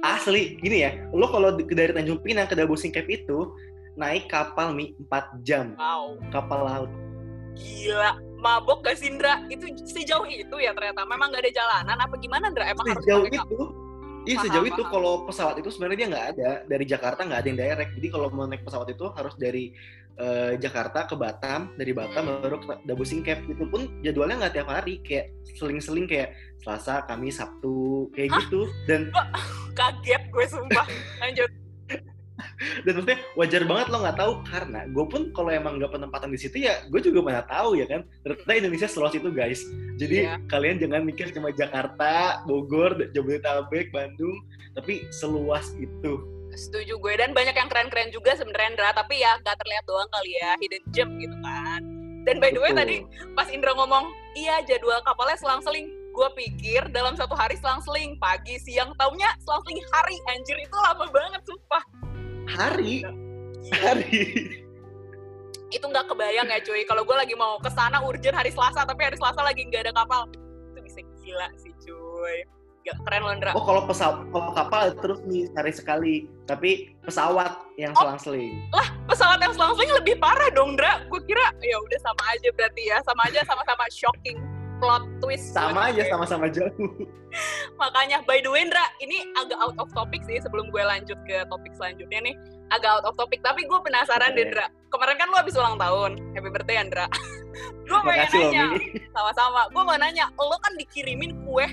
[0.00, 0.92] Asli gini ya.
[1.10, 3.50] Lo kalau dari Tanjung Pinang ke Dabu Singkep itu
[3.94, 5.72] naik kapal mi 4 jam.
[5.74, 6.90] Wow, Kapal laut.
[7.54, 8.20] gila.
[8.36, 9.40] Mabok gak sih Indra?
[9.48, 11.02] Itu sejauh itu ya ternyata.
[11.02, 12.68] Memang gak ada jalanan apa gimana Indra?
[12.68, 13.32] Emang harus sejauh kapal?
[13.32, 13.60] itu
[14.26, 14.90] Iya Paham, sejauh itu paham.
[14.90, 17.90] kalau pesawat itu sebenarnya dia nggak ada dari Jakarta nggak ada yang direct.
[17.94, 19.70] Jadi kalau mau naik pesawat itu harus dari
[20.16, 22.40] eh, Jakarta ke Batam, dari Batam Hmm.
[22.40, 23.46] baru ke Dabu Singkep.
[23.46, 28.40] Itu pun jadwalnya nggak tiap hari, kayak seling-seling kayak Selasa, Kamis, Sabtu kayak Hah?
[28.40, 28.60] gitu.
[28.88, 29.12] Dan
[29.78, 30.86] Kaget gue sumpah.
[31.20, 31.50] Lanjut.
[32.84, 36.36] dan maksudnya wajar banget lo nggak tahu karena gue pun kalau emang nggak penempatan di
[36.36, 38.04] situ ya gue juga mana tahu ya kan.
[38.24, 39.60] Ternyata Indonesia seluas itu guys.
[39.96, 40.36] Jadi Iya.
[40.44, 44.36] kalian jangan mikir cuma Jakarta, Bogor, Jabodetabek, Bandung,
[44.72, 46.35] tapi seluas itu.
[46.56, 47.14] Setuju gue.
[47.20, 50.84] Dan banyak yang keren-keren juga sebenarnya Indra, tapi ya gak terlihat doang kali ya, hidden
[50.90, 51.80] gem gitu kan.
[52.26, 52.80] Dan by the way Betul.
[52.82, 52.96] tadi
[53.38, 55.92] pas Indra ngomong, iya jadwal kapalnya selang-seling.
[56.16, 61.44] Gue pikir dalam satu hari selang-seling, pagi, siang, taunya selang-seling hari, anjir itu lama banget
[61.44, 61.84] sumpah.
[62.46, 63.04] hari?
[63.68, 64.22] Hari.
[65.68, 66.82] Itu nggak kebayang ya cuy.
[66.88, 69.92] Kalau gue lagi mau ke sana urgent hari Selasa tapi hari Selasa lagi nggak ada
[69.92, 70.30] kapal.
[70.72, 72.46] Itu bisa gila sih cuy
[72.86, 76.14] Gak keren loh Ndra oh kalau pesawat kalau kapal terus nih sehari sekali.
[76.46, 78.06] Tapi pesawat yang Oh.
[78.06, 78.54] selang-seling.
[79.10, 81.02] pesawat yang selang-seling lebih parah dong Ndra.
[81.10, 83.02] Gue kira ya udah sama aja berarti ya.
[83.02, 84.38] Sama aja sama-sama shocking
[84.78, 85.50] plot twist.
[85.50, 86.70] Sama aja sama-sama jauh.
[87.74, 91.42] Makanya by the way Ndra ini agak out of topic sih sebelum gue lanjut ke
[91.50, 92.34] topik selanjutnya nih.
[92.70, 94.46] Agak out of topic tapi gue penasaran deh.
[94.46, 94.70] Ndra.
[94.94, 96.22] Kemarin kan lu habis ulang tahun.
[96.38, 97.06] Happy birthday ya Ndra.
[97.88, 98.64] Gue pengen loh nanya.
[99.10, 99.60] Sama-sama.
[99.74, 101.66] Gue mau nanya lo kan dikirimin kue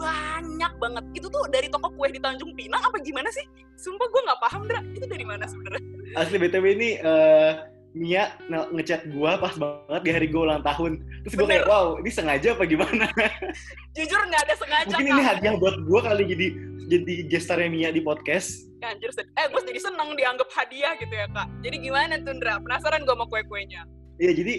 [0.00, 3.44] banyak banget itu tuh dari toko kue di Tanjung Pinang apa gimana sih
[3.76, 5.82] sumpah gue nggak paham Ndra itu dari mana sebenarnya
[6.16, 7.52] asli btw ini eh,
[7.90, 11.98] Mia nge- ngechat gua pas banget di hari gua ulang tahun terus gua kayak wow
[11.98, 13.10] ini sengaja apa gimana
[13.98, 15.14] jujur nggak ada sengaja mungkin Kak.
[15.18, 16.46] ini hadiah buat gua kali jadi
[16.86, 21.52] jadi gestarnya Mia di podcast Anjir, eh gue jadi seneng dianggap hadiah gitu ya kak.
[21.60, 22.64] Jadi gimana tuh Ndra?
[22.64, 23.84] Penasaran gue sama kue-kuenya.
[24.16, 24.54] Iya jadi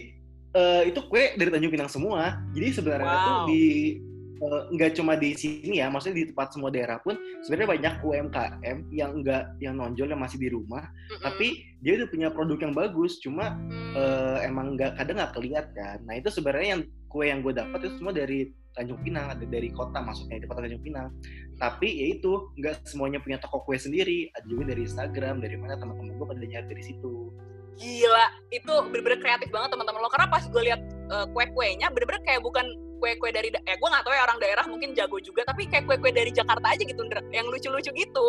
[0.54, 2.38] eh, itu kue dari Tanjung Pinang semua.
[2.54, 3.25] Jadi sebenarnya Wow.
[3.25, 3.63] tuh di
[4.41, 7.13] nggak cuma di sini ya, maksudnya di tempat semua daerah pun
[7.45, 11.21] sebenarnya banyak UMKM yang enggak yang nonjol yang masih di rumah, Mm-mm.
[11.21, 13.54] tapi dia udah punya produk yang bagus, cuma
[13.93, 15.97] eh, emang nggak kadang nggak kelihatan.
[16.10, 19.69] Nah itu sebenarnya yang kue yang gue dapat itu semua dari Tanjung Pinang, ada dari
[19.69, 21.13] kota maksudnya di kota Tanjung Pinang.
[21.62, 25.77] Tapi ya itu nggak semuanya punya toko kue sendiri, ada juga dari Instagram, dari mana
[25.77, 27.30] teman-teman gue pada nyari dari situ.
[27.82, 30.10] gila, itu bener-bener kreatif banget teman-teman lo.
[30.12, 32.67] Karena pas gue lihat eh, kue-kuenya, bener-bener kayak bukan
[33.01, 35.89] kue-kue dari, da- eh gue nggak tahu ya orang daerah mungkin jago juga, tapi kayak
[35.89, 37.01] kue-kue dari Jakarta aja gitu,
[37.33, 38.27] yang lucu-lucu gitu.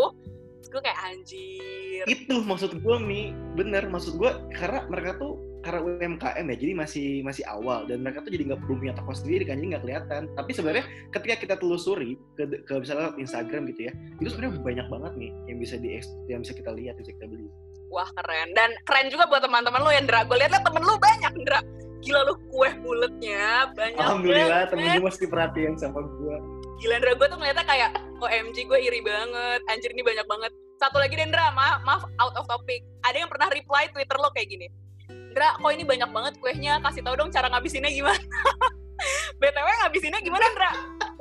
[0.64, 2.04] Terus gue kayak anjir.
[2.08, 7.08] itu maksud gue mi bener maksud gue karena mereka tuh karena UMKM ya jadi masih
[7.22, 10.22] masih awal dan mereka tuh jadi nggak perlu punya toko sendiri kan jadi nggak kelihatan
[10.35, 15.12] tapi sebenarnya ketika kita telusuri ke, ke misalnya Instagram gitu ya itu sebenarnya banyak banget
[15.14, 15.88] nih yang bisa di
[16.26, 17.46] yang bisa kita lihat yang bisa kita beli
[17.92, 18.56] Wah keren.
[18.56, 20.24] Dan keren juga buat teman-teman lo ya Ndra.
[20.24, 21.61] Gue lihat temen lo banyak Ndra.
[22.02, 24.70] Gila lu kue buletnya banyak alhamdulillah banget.
[24.74, 26.36] temen gue masih perhatian sama gue
[26.82, 30.50] Gila Ndra, gue tuh ngeliatnya kayak OMG gue iri banget, anjir ini banyak banget.
[30.82, 32.82] Satu lagi deh Ndra, maaf, maaf out of topic.
[33.06, 34.66] Ada yang pernah reply Twitter lo kayak gini.
[35.30, 38.18] Ndra, kok ini banyak banget kuehnya, kasih tau dong cara ngabisinnya gimana.
[39.40, 40.70] BTW ngabisinnya gimana Ndra?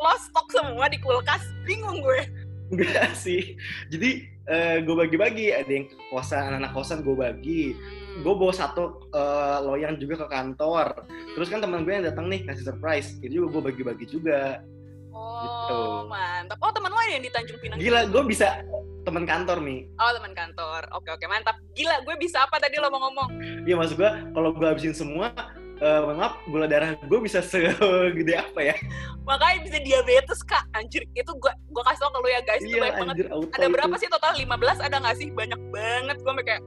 [0.02, 2.26] Lo stok semua di kulkas, bingung gue.
[2.72, 3.60] Enggak sih
[3.92, 4.10] jadi
[4.48, 7.76] eh, gue bagi-bagi ada yang kosan anak-anak kosan gue bagi
[8.24, 10.88] gue bawa satu eh, loyang juga ke kantor
[11.36, 14.64] terus kan teman gue yang datang nih kasih surprise itu juga gue bagi-bagi juga
[15.12, 15.80] Oh, gitu.
[16.08, 16.58] mantap.
[16.64, 17.78] Oh, temen lo ada yang di Tanjung Pinang.
[17.78, 18.64] Gila, gue bisa
[19.04, 19.92] teman kantor nih.
[20.00, 20.82] Oh, teman kantor.
[20.96, 21.60] Oke, oke, mantap.
[21.76, 23.30] Gila, gue bisa apa tadi lo mau ngomong?
[23.68, 25.36] Iya maksud gue, kalau gue habisin semua,
[25.82, 28.76] eh mohon maaf, gula darah gue bisa segede apa ya?
[29.22, 30.62] Makanya bisa diabetes, Kak.
[30.72, 32.62] Anjir, itu gue gue kasih tau ke lo ya, guys.
[32.62, 33.10] Itu Iya, banyak banget.
[33.12, 33.74] anjir, Ada itu.
[33.74, 34.32] berapa sih total?
[34.36, 35.28] 15 ada nggak sih?
[35.32, 36.18] Banyak banget.
[36.22, 36.62] Gue kayak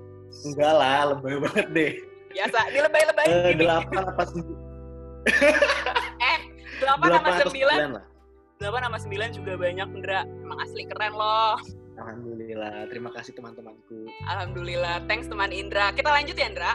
[0.44, 1.92] Enggak lah, lebay banget deh.
[2.28, 2.58] biasa.
[2.68, 3.60] Dilebay-lebayin Eh, gini.
[3.62, 4.58] Delapan apa sembilan?
[6.20, 6.38] Eh,
[6.76, 7.46] 8 sama Delapan 9.
[7.46, 7.78] sembilan.
[8.58, 10.20] 8 sama 9 juga banyak, Ndra.
[10.42, 11.54] Emang asli keren loh.
[11.94, 14.10] Alhamdulillah, terima kasih teman-temanku.
[14.26, 15.06] Alhamdulillah.
[15.06, 15.94] Thanks teman Indra.
[15.94, 16.74] Kita lanjut ya, Indra.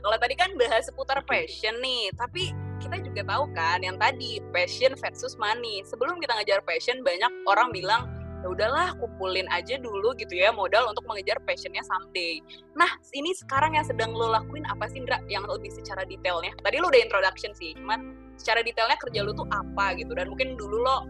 [0.00, 4.96] Kalau tadi kan bahas seputar passion nih, tapi kita juga tahu kan yang tadi passion
[4.96, 5.84] versus money.
[5.84, 8.08] Sebelum kita ngejar passion, banyak orang bilang,
[8.40, 12.40] ya udahlah kumpulin aja dulu gitu ya modal untuk mengejar passionnya someday.
[12.72, 15.20] Nah, ini sekarang yang sedang lo lakuin apa sih, Indra?
[15.28, 16.56] Yang lebih secara detailnya.
[16.64, 20.16] Tadi lo udah introduction sih, cuman secara detailnya kerja lo tuh apa gitu.
[20.16, 21.04] Dan mungkin dulu lo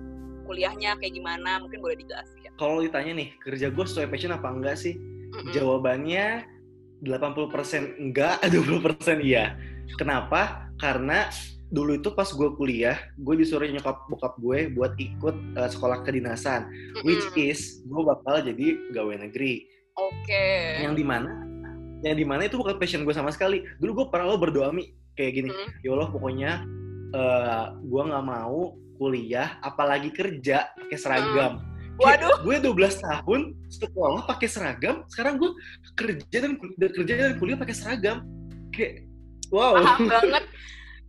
[0.51, 2.51] kuliahnya kayak gimana, mungkin boleh dijelasin.
[2.59, 4.99] Kalau ditanya nih, kerja gue sesuai passion apa enggak sih?
[4.99, 5.55] Mm-mm.
[5.55, 6.43] Jawabannya
[7.03, 9.57] 80% enggak, 20% iya.
[9.97, 10.71] Kenapa?
[10.77, 11.29] Karena
[11.71, 16.67] dulu itu pas gue kuliah, gue disuruh nyokap bokap gue buat ikut eh, sekolah kedinasan,
[17.07, 17.51] which Mm-mm.
[17.51, 19.67] is gue bakal jadi pegawai negeri.
[19.95, 20.83] Oke.
[20.83, 21.31] Yang di mana,
[22.03, 23.63] yang di mana itu bukan passion gue sama sekali.
[23.79, 25.69] Dulu gue pernah lo berdoa mi kayak gini, Mm.
[25.85, 26.51] ya Allah pokoknya
[27.11, 31.53] eh, gue nggak mau kuliah, apalagi kerja pakai seragam.
[31.57, 31.70] Kayak
[32.01, 32.37] Waduh.
[32.45, 35.51] gue 12 tahun sekolah pakai seragam, sekarang gue
[35.95, 38.25] kerja dan kul- dan kerja dan kuliah pakai seragam.
[38.73, 39.05] Kayak
[39.53, 39.77] wow.
[39.77, 40.45] paham banget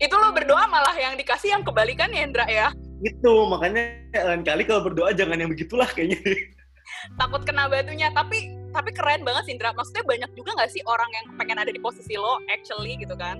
[0.02, 2.68] itu lo berdoa malah yang dikasih yang kebalikan ya Indra ya
[3.06, 4.02] Itu makanya
[4.34, 6.18] lain kali kalau berdoa jangan yang begitulah kayaknya.
[7.22, 11.08] takut kena batunya tapi tapi keren banget sih Indra maksudnya banyak juga nggak sih orang
[11.14, 13.38] yang pengen ada di posisi lo actually gitu kan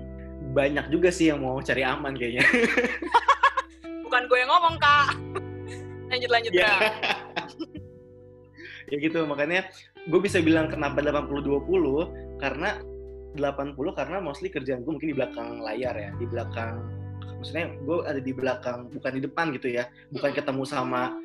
[0.52, 2.44] Banyak juga sih yang mau cari aman kayaknya.
[4.04, 5.16] bukan gue yang ngomong kak
[6.12, 6.70] lanjut lanjut Ya.
[8.90, 9.72] Ya gitu makanya
[10.04, 11.64] gue bisa bilang kenapa 80-20
[12.36, 12.76] karena
[13.40, 16.76] 80 karena mostly kerjaan gue mungkin di belakang layar ya di belakang
[17.40, 21.16] maksudnya gue ada di belakang bukan di depan gitu ya bukan ketemu sama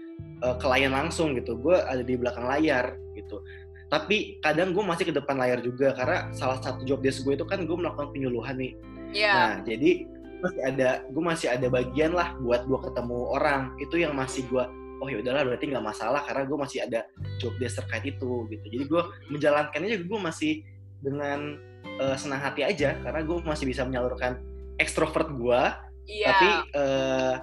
[0.47, 3.43] eh, klien langsung gitu gue ada di belakang layar gitu
[3.91, 7.43] tapi kadang gue masih ke depan layar juga karena salah satu job desk gue itu
[7.43, 8.73] kan gue melakukan penyuluhan nih
[9.11, 9.31] Iya.
[9.31, 10.03] nah jadi
[10.37, 14.63] masih ada gue masih ada bagian lah buat gue ketemu orang itu yang masih gue
[15.01, 16.99] oh ya udahlah berarti nggak masalah karena gue masih ada
[17.41, 19.01] job desk terkait itu gitu jadi gue
[19.33, 20.53] menjalankannya juga gue masih
[21.01, 24.41] dengan eh, senang hati aja karena gue masih bisa menyalurkan
[24.77, 25.61] ekstrovert gue
[26.07, 26.27] Iya.
[26.31, 26.47] tapi
[26.79, 27.35] eh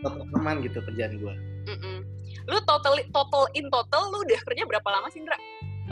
[0.00, 1.34] tetap aman gitu kerjaan gue
[1.68, 2.00] Mm-mm.
[2.48, 5.36] Lu total total in total lu udah kerja berapa lama sih, Indra?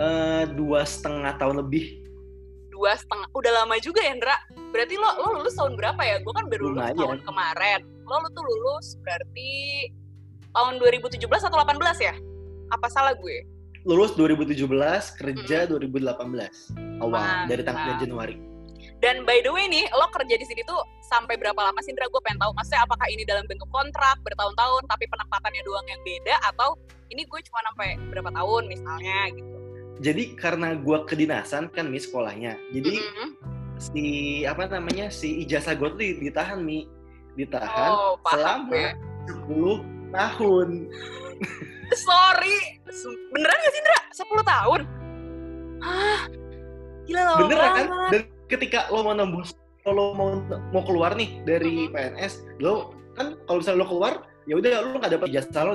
[0.01, 2.03] Eh, dua setengah tahun lebih
[2.72, 3.27] Dua setengah.
[3.35, 4.37] Udah lama juga ya, Indra.
[4.68, 6.16] Berarti lo lo lulus tahun berapa ya?
[6.20, 6.96] Gue kan baru lulus Lumayan.
[6.96, 7.81] tahun kemarin.
[8.04, 9.52] Lo lu tuh lulus berarti
[10.50, 12.14] tahun 2017 atau 18 ya?
[12.70, 13.44] Apa salah gue?
[13.87, 14.68] lulus 2017
[15.16, 16.02] kerja 2018
[17.00, 17.46] awal Mantap.
[17.48, 18.37] dari tanggal Januari
[18.98, 20.76] Dan by the way nih, lo kerja di sini tuh
[21.07, 22.11] sampai berapa lama sih, Indra?
[22.11, 22.50] Gue pengen tahu.
[22.52, 26.74] Maksudnya apakah ini dalam bentuk kontrak bertahun-tahun, tapi penempatannya doang yang beda, atau
[27.09, 29.54] ini gue cuma sampai berapa tahun misalnya gitu?
[29.98, 33.28] jadi karena gue kedinasan kan mi sekolahnya jadi Mm-mm.
[33.81, 34.05] Si
[34.43, 36.85] apa namanya si ijazah gue tuh di- ditahan mi
[37.35, 38.83] ditahan Oh, paham selama
[39.47, 40.69] 10 tahun
[41.99, 42.57] Sorry,
[43.33, 43.99] beneran gak sih Indra?
[44.12, 44.81] 10 tahun?
[45.79, 46.21] Hah?
[47.07, 48.11] Gila lama beneran kan banget.
[48.11, 50.37] dan ketika lo mau nembus kalau mau
[50.69, 51.88] mau keluar nih dari.
[51.88, 54.12] PNS lo kan kalau misalnya lo keluar
[54.45, 55.75] ya udah lo nggak dapat ijazah lo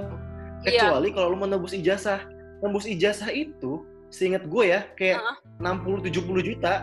[0.64, 2.20] Iya, kecuali kalau lo mau nembus ijazah
[2.60, 5.36] nembus ijazah itu seingat gue ya kayak Heeh.
[5.66, 6.14] 60-70
[6.46, 6.74] juta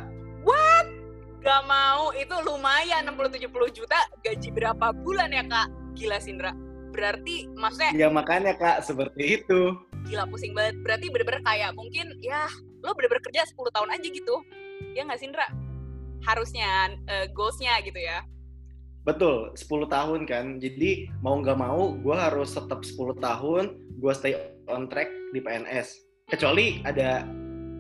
[1.41, 2.13] gak mau.
[2.17, 3.99] Itu lumayan 60-70 juta.
[4.21, 5.69] Gaji berapa bulan ya, Kak?
[5.97, 6.53] Gila, Sindra.
[6.91, 9.79] Berarti, maksudnya, ya makanya kak seperti itu
[10.11, 10.75] gila pusing banget.
[10.83, 12.51] Berarti bener-bener kayak mungkin, ya,
[12.83, 14.37] lo bener-bener kerja 10 tahun aja gitu.
[14.97, 15.47] Ya nggak Sindra?
[16.27, 18.27] Harusnya, eh, goals-nya gitu ya.
[19.01, 24.37] betul 10 tahun kan jadi mau nggak mau gue harus tetap 10 tahun gue stay
[24.69, 27.25] on track di PNS kecuali ada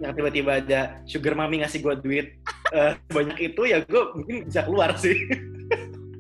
[0.01, 2.27] yang tiba-tiba ada sugar mami ngasih gue duit
[2.73, 5.17] eh, banyak itu ya gue mungkin bisa keluar sih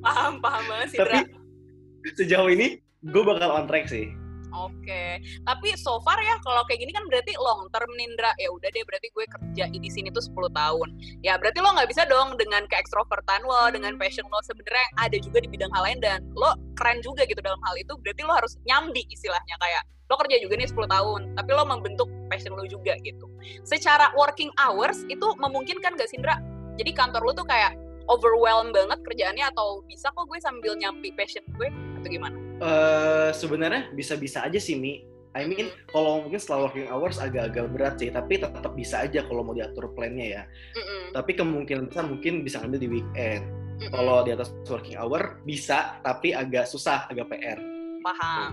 [0.00, 1.20] Paham, paham banget, Sindra.
[1.20, 4.08] tapi sejauh ini gue bakal on track sih
[4.50, 8.34] Oke, tapi so far ya kalau kayak gini kan berarti long term Nindra.
[8.34, 10.88] Ya udah deh berarti gue kerja di sini tuh 10 tahun.
[11.22, 15.38] Ya berarti lo nggak bisa dong dengan keekstrovertan lo, dengan passion lo sebenarnya ada juga
[15.38, 17.94] di bidang hal lain dan lo keren juga gitu dalam hal itu.
[18.02, 22.10] Berarti lo harus nyambi istilahnya kayak lo kerja juga nih 10 tahun, tapi lo membentuk
[22.26, 23.30] passion lo juga gitu.
[23.62, 26.42] Secara working hours itu memungkinkan gak Sindra?
[26.74, 27.78] Jadi kantor lo tuh kayak
[28.10, 32.50] overwhelm banget kerjaannya atau bisa kok gue sambil nyampi passion gue atau gimana?
[32.60, 35.00] eh sebenarnya bisa-bisa aja sih mi
[35.32, 39.46] I mean kalau mungkin setelah working hours agak-agak berat sih tapi tetap bisa aja kalau
[39.46, 40.42] mau diatur plannya ya
[40.76, 41.16] Mm-mm.
[41.16, 43.42] tapi kemungkinan besar mungkin bisa ngambil di weekend
[43.80, 43.94] Mm-mm.
[43.94, 47.58] kalau di atas working hour bisa tapi agak susah agak PR
[48.00, 48.52] paham.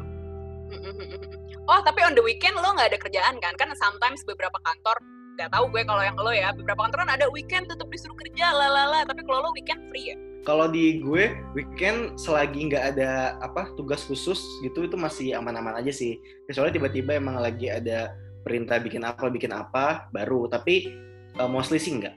[1.68, 3.54] Oh tapi on the weekend lo nggak ada kerjaan kan?
[3.60, 5.04] Kan sometimes beberapa kantor
[5.38, 8.50] nggak tahu gue kalau yang lo ya beberapa kantor kan ada weekend tetap disuruh kerja
[8.50, 10.18] lalala tapi kalau lo weekend free ya?
[10.48, 15.92] Kalau di gue weekend selagi nggak ada apa tugas khusus gitu itu masih aman-aman aja
[15.92, 16.18] sih.
[16.48, 18.16] Kecuali tiba-tiba emang lagi ada
[18.48, 20.48] perintah bikin apa bikin apa baru.
[20.48, 20.88] Tapi
[21.36, 22.16] uh, mostly sih enggak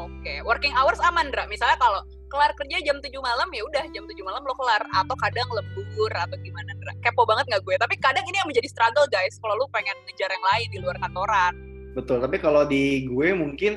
[0.00, 1.44] oke working hours aman Dra.
[1.46, 4.82] Misalnya kalau kelar kerja jam 7 malam ya udah jam 7 malam lo kelar.
[4.94, 6.70] Atau kadang lembur atau gimana
[7.02, 7.74] kepo banget nggak gue?
[7.76, 10.96] Tapi kadang ini yang menjadi struggle guys kalau lo pengen ngejar yang lain di luar
[11.02, 11.52] kantoran.
[11.98, 13.76] Betul tapi kalau di gue mungkin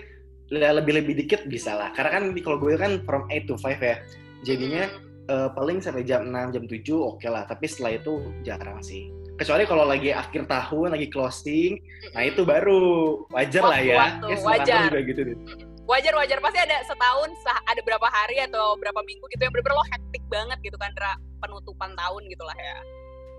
[0.54, 1.90] lebih-lebih dikit bisa lah.
[1.98, 3.98] Karena kan di- kalau gue kan from 8 to 5 ya.
[4.46, 4.86] Jadinya
[5.24, 7.50] eh, paling sampai jam 6 jam 7 oke lah.
[7.50, 9.10] Tapi setelah itu jarang sih.
[9.34, 11.82] Kecuali kalau lagi akhir tahun lagi closing
[12.14, 13.18] nah itu baru.
[13.34, 13.98] Wajar lah ya.
[13.98, 14.82] Waktu-waktu, ya wajar.
[14.94, 15.38] juga gitu deh
[15.84, 17.30] wajar wajar pasti ada setahun
[17.68, 21.20] ada berapa hari atau berapa minggu gitu yang bener-bener lo hektik banget gitu kan Dra
[21.44, 22.78] penutupan tahun gitulah ya.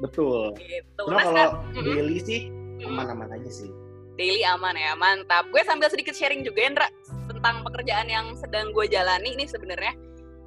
[0.05, 0.53] Betul.
[0.61, 1.03] Gitu.
[1.09, 1.85] Cuma Nah, kalau Mm-mm.
[1.89, 2.41] daily sih
[2.85, 3.71] aman-aman aja sih.
[4.15, 5.49] Daily aman ya mantap.
[5.51, 6.89] Gue sambil sedikit sharing juga Indra
[7.27, 9.97] tentang pekerjaan yang sedang gue jalani ini sebenarnya.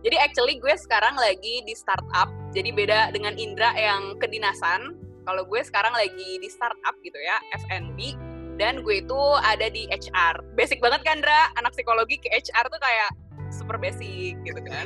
[0.06, 4.96] Jadi actually gue sekarang lagi di startup jadi beda dengan Indra yang kedinasan.
[5.28, 7.36] Kalau gue sekarang lagi di startup gitu ya
[7.68, 8.16] F&B
[8.58, 12.82] dan gue itu ada di HR basic banget kan Indra anak psikologi ke HR tuh
[12.82, 13.10] kayak
[13.54, 14.86] super basic gitu kan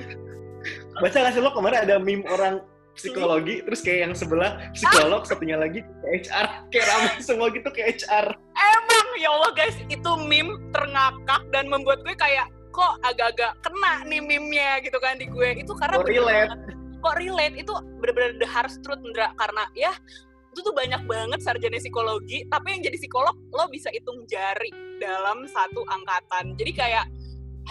[1.02, 2.62] baca gak sih lo kemarin ada meme orang
[2.94, 7.82] psikologi terus kayak yang sebelah psikolog satunya lagi ke HR kayak ramai semua gitu ke
[7.82, 14.06] HR Emang ya Allah guys, itu meme terngakak dan membuat gue kayak kok agak-agak kena
[14.08, 15.60] nih meme-nya gitu kan di gue.
[15.60, 16.52] Itu karena Kok relate?
[17.02, 17.56] Kok relate?
[17.60, 19.34] Itu bener-bener the hard truth Ndra.
[19.36, 19.92] karena ya
[20.52, 25.48] itu tuh banyak banget sarjana psikologi, tapi yang jadi psikolog lo bisa hitung jari dalam
[25.48, 26.60] satu angkatan.
[26.60, 27.06] Jadi kayak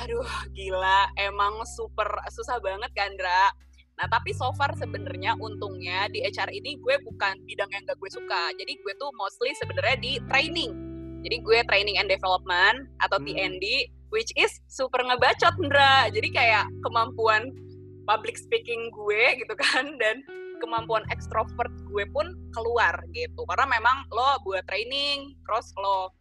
[0.01, 3.53] aduh gila, emang super susah banget kan Ndra.
[4.01, 8.09] Nah, tapi so far sebenarnya untungnya di HR ini gue bukan bidang yang gak gue
[8.09, 8.49] suka.
[8.57, 10.73] Jadi gue tuh mostly sebenarnya di training.
[11.21, 13.29] Jadi gue training and development atau Hmm.
[13.29, 16.09] TND, which is super ngebacot, Ndra.
[16.17, 17.53] Jadi kayak kemampuan
[18.09, 20.25] public speaking gue gitu kan, dan
[20.61, 23.43] kemampuan ekstrovert gue pun keluar gitu.
[23.49, 26.13] Karena memang lo buat training, terus lo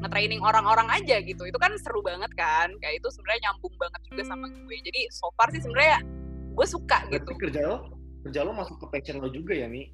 [0.00, 1.44] nge-training orang-orang aja gitu.
[1.44, 2.72] Itu kan seru banget kan.
[2.80, 4.76] Kayak itu sebenarnya nyambung banget juga sama gue.
[4.80, 6.00] Jadi so far sih sebenarnya
[6.56, 7.26] gue suka gitu.
[7.26, 7.76] Berarti kerja lo,
[8.24, 9.90] kerja lo masuk ke passion lo juga ya, Mi?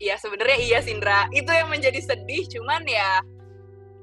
[0.00, 1.26] Iya sebenarnya iya Sindra.
[1.34, 2.46] Itu yang menjadi sedih.
[2.48, 3.20] Cuman ya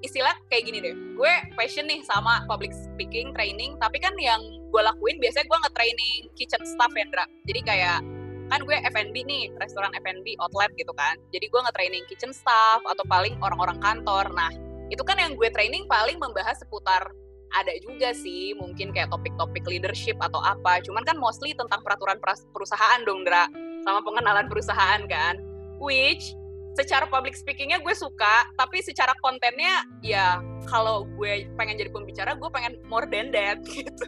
[0.06, 0.93] istilah kayak gini deh.
[1.17, 3.80] Gue passion nih sama public speaking training.
[3.82, 7.26] Tapi kan yang gue lakuin biasanya gue nge-training kitchen staff ya, Ndra.
[7.50, 8.00] Jadi kayak
[8.47, 11.19] kan gue F&B nih, restoran F&B outlet gitu kan.
[11.36, 14.31] Jadi gue nge-training kitchen staff atau paling orang-orang kantor.
[14.31, 14.51] Nah,
[14.88, 17.12] itu kan yang gue training paling membahas seputar
[17.55, 20.83] ada juga sih mungkin kayak topik-topik leadership atau apa.
[20.83, 22.19] Cuman kan mostly tentang peraturan
[22.51, 23.47] perusahaan dong, Ndra.
[23.88, 25.39] Sama pengenalan perusahaan kan.
[25.79, 26.36] Which
[26.77, 30.38] secara public speakingnya gue suka, tapi secara kontennya ya
[30.69, 34.07] kalau gue pengen jadi pembicara, gue pengen more than that gitu.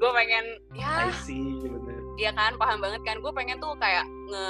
[0.00, 1.91] Gue pengen ya I see, bener.
[2.20, 3.16] Iya kan, paham banget kan.
[3.24, 4.46] Gue pengen tuh kayak nge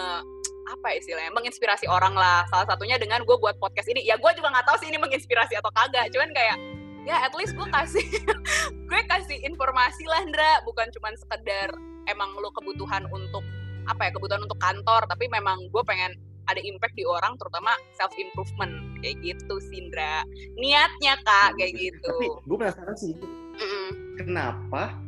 [0.62, 2.46] apa ya istilahnya menginspirasi orang lah.
[2.51, 4.03] Salah satunya dengan gue buat podcast ini.
[4.07, 6.11] Ya gue juga nggak tahu sih ini menginspirasi atau kagak.
[6.14, 6.57] Cuman kayak
[7.03, 8.07] ya at least gue kasih
[8.88, 10.53] gue kasih informasi lah Ndra.
[10.66, 11.70] Bukan cuman sekedar
[12.11, 13.42] emang lo kebutuhan untuk
[13.87, 15.07] apa ya kebutuhan untuk kantor.
[15.07, 16.14] Tapi memang gue pengen
[16.51, 20.27] ada impact di orang terutama self improvement kayak gitu sih Ndra.
[20.59, 22.11] Niatnya kak kayak gitu.
[22.11, 23.14] Tapi gue penasaran sih,
[23.59, 23.87] Mm-mm.
[24.18, 24.98] kenapa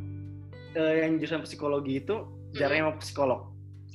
[0.75, 2.23] eh, yang jurusan psikologi itu
[2.55, 3.41] jarang sama psikolog?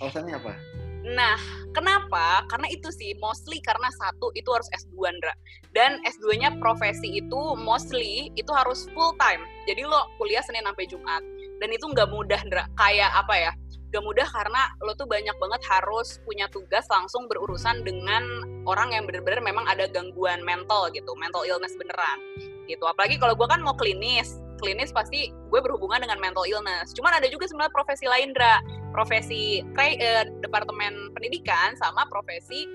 [0.01, 0.53] Alasannya apa?
[1.01, 1.41] Nah,
[1.73, 2.45] kenapa?
[2.53, 5.33] Karena itu sih, mostly karena satu, itu harus S2, Ndra.
[5.73, 9.41] Dan S2-nya profesi itu mostly, itu harus full time.
[9.65, 11.25] Jadi lo kuliah Senin sampai Jumat.
[11.61, 12.69] Dan itu nggak mudah, Ndra.
[12.77, 13.53] Kayak apa ya?
[13.91, 18.23] Gak mudah karena lo tuh banyak banget harus punya tugas langsung berurusan dengan
[18.63, 22.23] orang yang bener-bener memang ada gangguan mental gitu, mental illness beneran
[22.71, 22.87] gitu.
[22.87, 26.93] Apalagi kalau gue kan mau klinis, klinis pasti gue berhubungan dengan mental illness.
[26.93, 32.67] Cuman ada juga sebenarnya profesi lain, Ndra profesi eh, departemen pendidikan sama profesi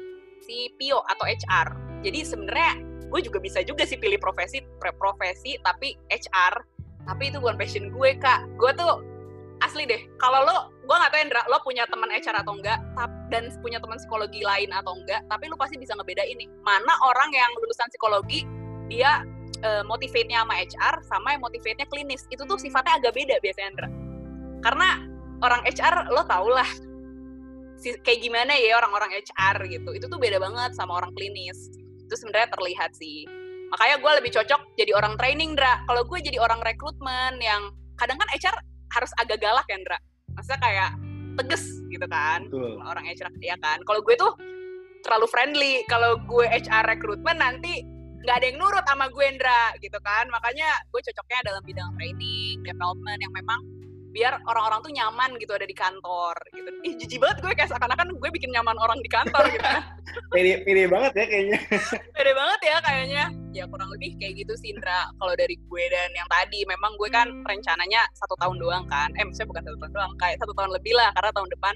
[0.42, 1.68] si PO atau HR.
[2.02, 2.72] Jadi sebenarnya
[3.08, 6.54] gue juga bisa juga sih pilih profesi profesi tapi HR.
[7.06, 8.50] Tapi itu bukan passion gue kak.
[8.58, 9.04] Gue tuh
[9.62, 10.02] asli deh.
[10.20, 12.80] Kalau lo, gue nggak tahu Indra, lo punya teman HR atau enggak,
[13.32, 15.22] dan punya teman psikologi lain atau enggak.
[15.30, 18.44] Tapi lo pasti bisa ngebedain nih mana orang yang lulusan psikologi
[18.90, 19.26] dia
[19.62, 22.28] eh, motivate-nya sama HR sama yang motivate-nya klinis.
[22.32, 23.90] Itu tuh sifatnya agak beda biasanya Indra.
[24.64, 24.90] Karena
[25.44, 26.68] orang HR lo tau lah
[27.78, 29.90] si- kayak gimana ya orang-orang HR gitu.
[29.96, 31.72] Itu tuh beda banget sama orang klinis.
[32.02, 33.28] Itu sebenarnya terlihat sih.
[33.72, 38.16] Makanya gue lebih cocok jadi orang training Dra kalau gue jadi orang rekrutmen yang kadang
[38.22, 38.56] kan HR
[38.94, 39.98] harus agak galak ya Dra
[40.38, 40.90] maksudnya kayak
[41.36, 42.80] tegas gitu kan Betul.
[42.86, 43.82] Orang HR ya kan?
[43.84, 44.32] Kalau gue tuh
[45.06, 45.74] terlalu friendly.
[45.86, 47.86] Kalau gue HR rekrutmen nanti
[48.26, 50.26] nggak ada yang nurut sama gue Ndra gitu kan.
[50.34, 53.62] Makanya gue cocoknya dalam bidang training development yang memang
[54.16, 56.70] biar orang-orang tuh nyaman gitu ada di kantor gitu.
[56.88, 59.68] Ih jijik banget gue kayak seakan-akan gue bikin nyaman orang di kantor gitu
[60.32, 61.60] Pede, pede banget ya kayaknya.
[62.16, 63.24] beda banget ya kayaknya.
[63.52, 65.12] Ya kurang lebih kayak gitu sih Indra.
[65.20, 69.12] Kalau dari gue dan yang tadi memang gue kan rencananya satu tahun doang kan.
[69.20, 71.76] Eh maksudnya bukan satu tahun doang kayak satu tahun lebih lah karena tahun depan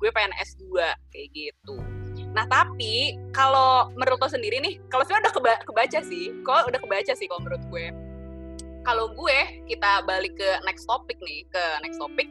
[0.00, 0.64] gue pengen S2
[1.12, 1.89] kayak gitu
[2.30, 6.80] nah tapi kalau menurut lo sendiri nih kalau sebenarnya udah keba- kebaca sih kok udah
[6.80, 7.86] kebaca sih kalau menurut gue.
[8.80, 9.38] Kalau gue
[9.68, 12.30] kita balik ke next topic nih ke next topic.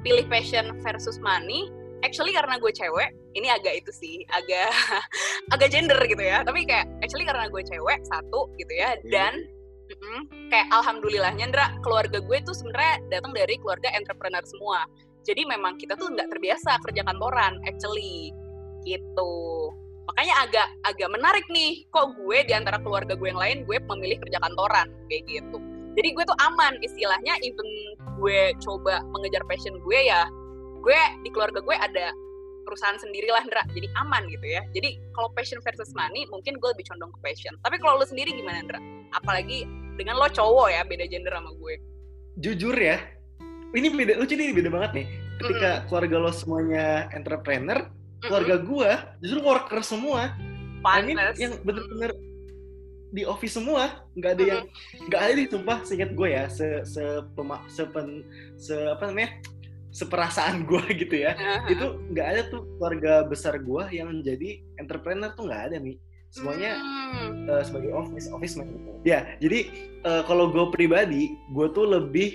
[0.00, 1.68] Pilih passion versus money.
[2.00, 4.72] Actually karena gue cewek ini agak itu sih agak
[5.54, 6.40] agak gender gitu ya.
[6.40, 8.96] Tapi kayak actually karena gue cewek satu gitu ya.
[9.12, 9.44] Dan
[9.92, 14.88] mm-mm, kayak alhamdulillahnya Ndra keluarga gue tuh sebenarnya datang dari keluarga entrepreneur semua.
[15.20, 18.32] Jadi memang kita tuh nggak terbiasa kerja kantoran actually
[18.84, 19.34] gitu.
[20.10, 24.18] Makanya agak agak menarik nih kok gue di antara keluarga gue yang lain gue memilih
[24.26, 25.58] kerja kantoran kayak gitu.
[25.94, 27.68] Jadi gue tuh aman istilahnya even
[28.18, 30.26] gue coba mengejar passion gue ya
[30.80, 32.10] gue di keluarga gue ada
[32.64, 33.62] perusahaan sendiri lah Ndra.
[33.70, 34.62] Jadi aman gitu ya.
[34.74, 37.54] Jadi kalau passion versus money mungkin gue lebih condong ke passion.
[37.62, 38.80] Tapi kalau lo sendiri gimana Ndra?
[39.14, 39.66] Apalagi
[39.98, 41.74] dengan lo cowok ya beda gender sama gue.
[42.40, 42.96] Jujur ya,
[43.76, 45.06] ini beda, lucu nih beda banget nih.
[45.42, 47.84] Ketika keluarga lo semuanya entrepreneur,
[48.22, 48.90] keluarga gua
[49.20, 50.36] justru worker semua.
[50.80, 52.16] I mean, pantes yang bener-bener
[53.10, 54.62] di office semua, nggak ada yang
[55.10, 57.02] nggak ada nih sumpah seingat gue ya, se se,
[57.34, 58.22] pema, sepen,
[58.54, 59.34] se apa namanya,
[59.90, 61.34] seperasaan gue gitu ya.
[61.66, 65.98] Itu nggak ada tuh keluarga besar gue yang menjadi entrepreneur tuh nggak ada nih.
[66.30, 66.78] Semuanya
[67.10, 67.50] Hmm.
[67.50, 68.90] eh, sebagai office office man gitu.
[69.02, 69.66] Ya, jadi
[70.06, 72.30] eh, kalau gue pribadi, gue tuh lebih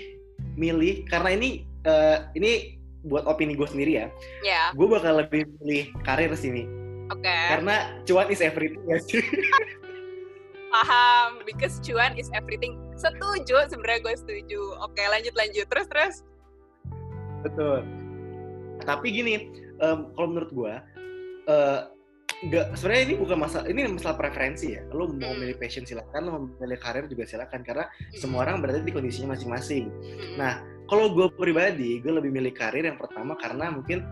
[0.60, 2.75] milih karena ini eh, ini
[3.06, 4.06] buat opini gue sendiri ya.
[4.42, 6.66] ya Gue bakal lebih milih karir sini
[7.08, 9.22] oke karena cuan is everything ya sih.
[10.74, 16.14] paham because cuan is everything setuju sebenarnya gue setuju oke lanjut lanjut terus terus
[17.40, 17.80] betul
[18.84, 19.34] tapi gini
[19.80, 20.74] um, kalau menurut gue
[21.48, 21.80] uh,
[22.36, 25.40] nggak sebenarnya ini bukan masalah ini masalah preferensi ya lo mau Hmm.
[25.40, 28.18] milih passion silakan lo mau milih karir juga silakan karena Hmm.
[28.20, 30.36] semua orang berada di kondisinya masing-masing Mm-mm.
[30.36, 34.02] nah kalau gue pribadi gue lebih milih karir yang pertama karena mungkin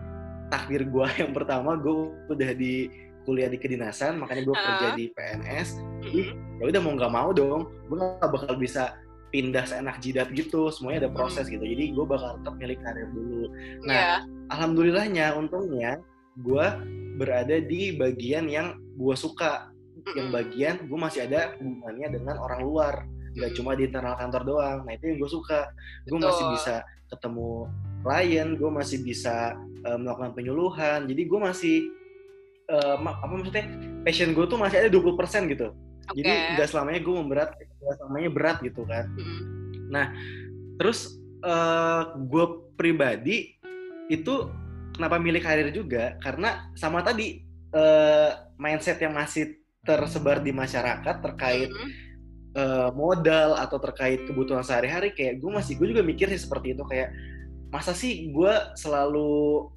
[0.47, 1.95] takdir gue yang pertama gue
[2.29, 2.91] udah di
[3.25, 4.93] kuliah di kedinasan makanya gue kerja Ah.
[4.93, 5.69] di PNS
[6.05, 6.27] Mm-mm.
[6.61, 8.93] ya udah mau nggak mau dong gue nggak bakal bisa
[9.33, 11.59] pindah seenak jidat gitu semuanya ada proses gitu.
[11.59, 13.51] Jadi gue bakal tetap milih karir dulu.
[13.83, 14.15] Nah, Iya.
[14.47, 15.99] alhamdulillahnya untungnya
[16.39, 16.65] gue
[17.19, 19.75] berada di bagian yang gue suka.
[20.15, 22.93] Yang bagian gue masih ada hubungannya dengan orang luar
[23.35, 23.57] nggak Mm.
[23.59, 25.67] cuma di internal kantor doang nah itu yang gue suka
[26.03, 26.75] gue masih bisa
[27.05, 27.49] ketemu
[28.01, 29.35] klien gue masih bisa
[29.83, 31.77] eh, melakukan penyuluhan jadi gue masih
[32.97, 33.65] ma- apa maksudnya
[34.01, 36.17] passion gue tuh masih ada 20% gitu Oke.
[36.17, 40.05] jadi nggak selamanya gue memberat nggak selamanya berat gitu kan Mm-mm.
[40.77, 41.13] terus
[41.45, 43.53] eh gue pribadi
[44.09, 44.33] itu
[44.97, 51.69] kenapa milih karir juga karena sama tadi eh, mindset yang masih tersebar di masyarakat terkait
[51.69, 51.89] Mm-mm.
[52.55, 56.83] Eh, modal atau terkait kebutuhan sehari-hari kayak gue masih gue juga mikir sih seperti itu
[56.87, 57.11] kayak
[57.67, 59.67] masa sih gue selalu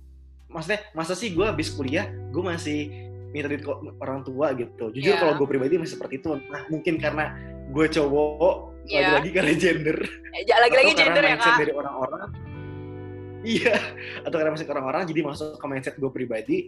[0.48, 2.88] maksudnya masa sih gue habis kuliah gue masih
[3.28, 3.60] minta duit
[4.00, 5.20] orang tua gitu jujur Iya.
[5.20, 7.34] kalau gue pribadi masih seperti itu nah mungkin karena
[7.68, 8.56] gue cowok
[8.88, 9.20] Iya.
[9.20, 9.98] lagi-lagi karena gender
[10.32, 12.28] Eh, lagi-lagi atau karena gender ya kak dari orang-orang
[13.44, 13.76] iya
[14.24, 16.58] atau karena mindset orang-orang jadi masuk ke mindset gue pribadi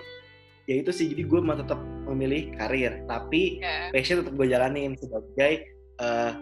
[0.68, 3.96] ya itu sih jadi gue mau tetap memilih karir tapi Oke.
[3.96, 5.52] passion tetap gue jalanin sebagai
[6.00, 6.32] eh,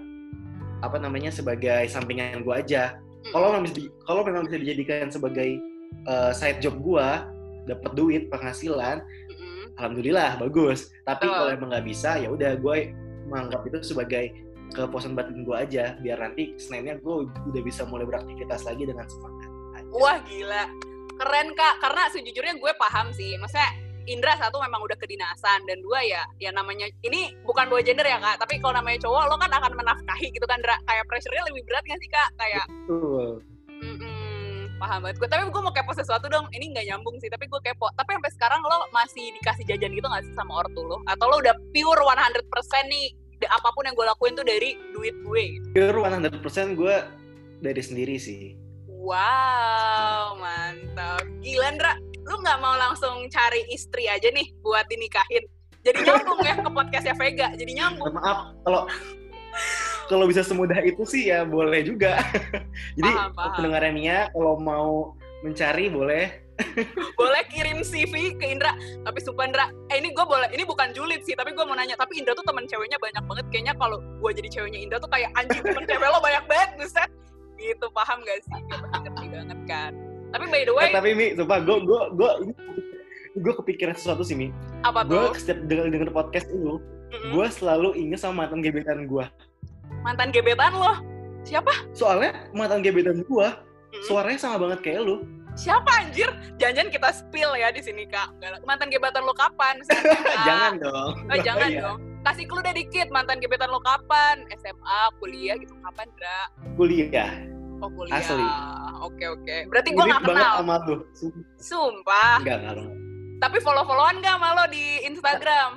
[0.79, 2.97] apa namanya sebagai sampingan gue aja
[3.35, 5.59] kalau memang bisa kalau memang bisa dijadikan sebagai
[6.07, 7.09] eh, side job gue
[7.69, 9.77] dapat duit penghasilan Mm-mm.
[9.77, 11.35] alhamdulillah bagus tapi Betul.
[11.37, 12.95] kalau emang nggak bisa ya udah gue
[13.29, 14.33] menganggap itu sebagai
[14.73, 19.49] kepuasan batin gue aja biar nanti seninnya gue udah bisa mulai beraktivitas lagi dengan semangat
[19.49, 19.89] aja.
[19.97, 20.65] Wah gila,
[21.17, 21.75] keren kak.
[21.81, 23.37] Karena sejujurnya gue paham sih.
[23.41, 23.71] Maksudnya
[24.09, 28.17] Indra satu memang udah kedinasan dan dua ya, ya namanya ini bukan dua gender ya
[28.17, 28.41] kak.
[28.41, 30.81] Tapi kalau namanya cowok lo kan akan menafkahi gitu kan, Dra.
[30.89, 32.29] Kayak pressure-nya lebih berat gak sih kak?
[32.41, 33.45] Kayak Betul.
[33.85, 35.29] mm-mm, paham banget gue.
[35.29, 36.49] Tapi gue mau kepo sesuatu dong.
[36.57, 37.93] Ini nggak nyambung sih, tapi gue kepo.
[37.93, 41.05] Tapi sampai sekarang lo masih dikasih jajan gitu gak sih sama ortu lo?
[41.05, 42.49] Atau lo udah pure 100%
[42.89, 43.07] nih
[43.47, 45.67] apa pun yang gue lakuin tuh dari duit gue gitu.
[45.77, 46.97] Pure 100% gue
[47.61, 48.57] dari sendiri sih.
[48.89, 51.23] Wow, mantap.
[51.45, 51.93] Gila, Ndra.
[52.29, 55.49] Lu nggak mau langsung cari istri aja nih buat dinikahin?
[55.81, 57.49] Jadi nyambung ya ke podcastnya Vega.
[57.57, 58.13] Jadi nyambung.
[58.13, 58.85] Maaf kalau
[60.09, 62.21] kalau bisa semudah itu sih ya boleh juga.
[63.01, 63.53] Jadi Paham, paham.
[63.57, 66.45] pendengarnya Mia kalau mau mencari boleh.
[67.15, 68.75] Boleh kirim CV ke Indra.
[69.07, 69.67] Tapi sumpah, Ndra.
[69.95, 70.51] Eh, ini gue boleh.
[70.51, 71.39] Ini bukan julid sih.
[71.39, 71.95] Tapi gue mau nanya.
[71.95, 73.47] Tapi Indra tuh temen ceweknya banyak banget.
[73.55, 76.71] Kayaknya kalau gue jadi ceweknya Indra tuh kayak anjing temen cewek lo banyak banget.
[76.83, 77.11] Buset.
[77.63, 78.59] Gitu, paham gak sih?
[78.75, 79.93] Gue ngerti banget kan.
[80.29, 82.31] Tapi by the way, Eh, tapi Mi, sumpah gue gue gue
[83.35, 84.49] gue kepikiran sesuatu sih Mi.
[84.81, 85.37] apa Gue tuh?
[85.37, 87.31] setiap denger denger podcast lu, Mm-mm.
[87.33, 89.25] gue selalu inget sama mantan gebetan gue.
[90.01, 90.93] Mantan gebetan lo.
[91.43, 91.73] Siapa?
[91.91, 94.05] Soalnya mantan gebetan gue Mm-mm.
[94.05, 95.25] suaranya sama banget kayak lu.
[95.55, 96.31] Siapa anjir?
[96.55, 98.31] Jangan kita spill ya di sini kak.
[98.63, 99.83] Mantan gebetan lo kapan?
[100.47, 101.13] Jangan dong.
[101.27, 101.83] Oh, jangan Bahaya.
[101.91, 101.99] dong.
[102.21, 103.11] Kasih clue deh dikit.
[103.11, 104.47] Mantan gebetan lo kapan?
[104.55, 106.41] SMA, kuliah gitu kapan, Dra?
[106.77, 107.31] Kuliah.
[107.79, 108.15] Oh kuliah.
[108.17, 108.47] Asli.
[109.03, 109.57] Oke oke.
[109.71, 110.55] Berarti gue gak kenal.
[110.63, 110.97] sama lu.
[111.15, 111.45] Sumpah.
[111.59, 112.35] Sumpah.
[112.43, 112.91] Enggak, enggak.
[113.39, 115.71] Tapi follow-followan gak sama lo di Instagram?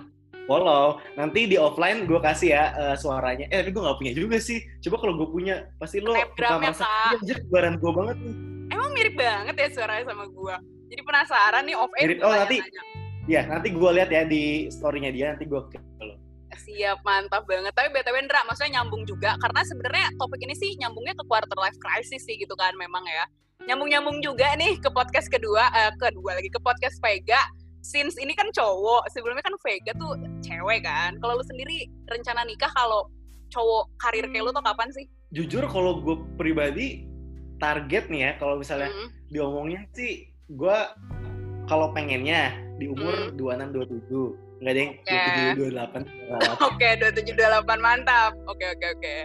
[0.50, 0.98] Follow.
[1.14, 3.46] Nanti di offline gue kasih ya eh, suaranya.
[3.54, 4.60] Eh, tapi gue gak punya juga sih.
[4.82, 7.22] Coba kalau gue punya, pasti lo Snapgramnya, merasa, Kak.
[7.24, 8.36] iya kebaran gue banget nih.
[8.72, 10.56] Emang mirip banget ya suaranya sama gue.
[10.92, 12.04] Jadi penasaran nih off air.
[12.10, 12.18] Mirip.
[12.26, 12.84] Oh, nanti- tanya-tanya.
[13.30, 15.62] Ya, nanti gue lihat ya di story-nya dia, nanti gue.
[16.62, 17.74] Siap, mantap banget.
[17.74, 19.34] Tapi BTW Ndra, maksudnya nyambung juga.
[19.38, 23.26] Karena sebenarnya topik ini sih nyambungnya ke quarter life crisis sih gitu kan memang ya.
[23.62, 27.42] Nyambung-nyambung juga nih ke podcast kedua, eh, kedua lagi ke podcast Vega.
[27.82, 31.18] Since ini kan cowok, sebelumnya kan Vega tuh cewek kan.
[31.18, 33.10] Kalau lu sendiri rencana nikah kalau
[33.50, 35.06] cowok karir kayak lu tuh kapan sih?
[35.34, 37.06] Jujur kalau gue pribadi,
[37.58, 39.08] target nih ya, kalau misalnya Mm.
[39.30, 40.78] diomongnya sih, gue
[41.66, 43.38] kalau pengennya di umur Hmm.
[43.38, 44.34] 26-27.
[44.34, 45.18] Nggak ada yang Oke.
[45.74, 46.06] 27-28.
[46.70, 48.32] Oke, 2728 mantap.
[48.46, 49.16] Oke, oke, oke.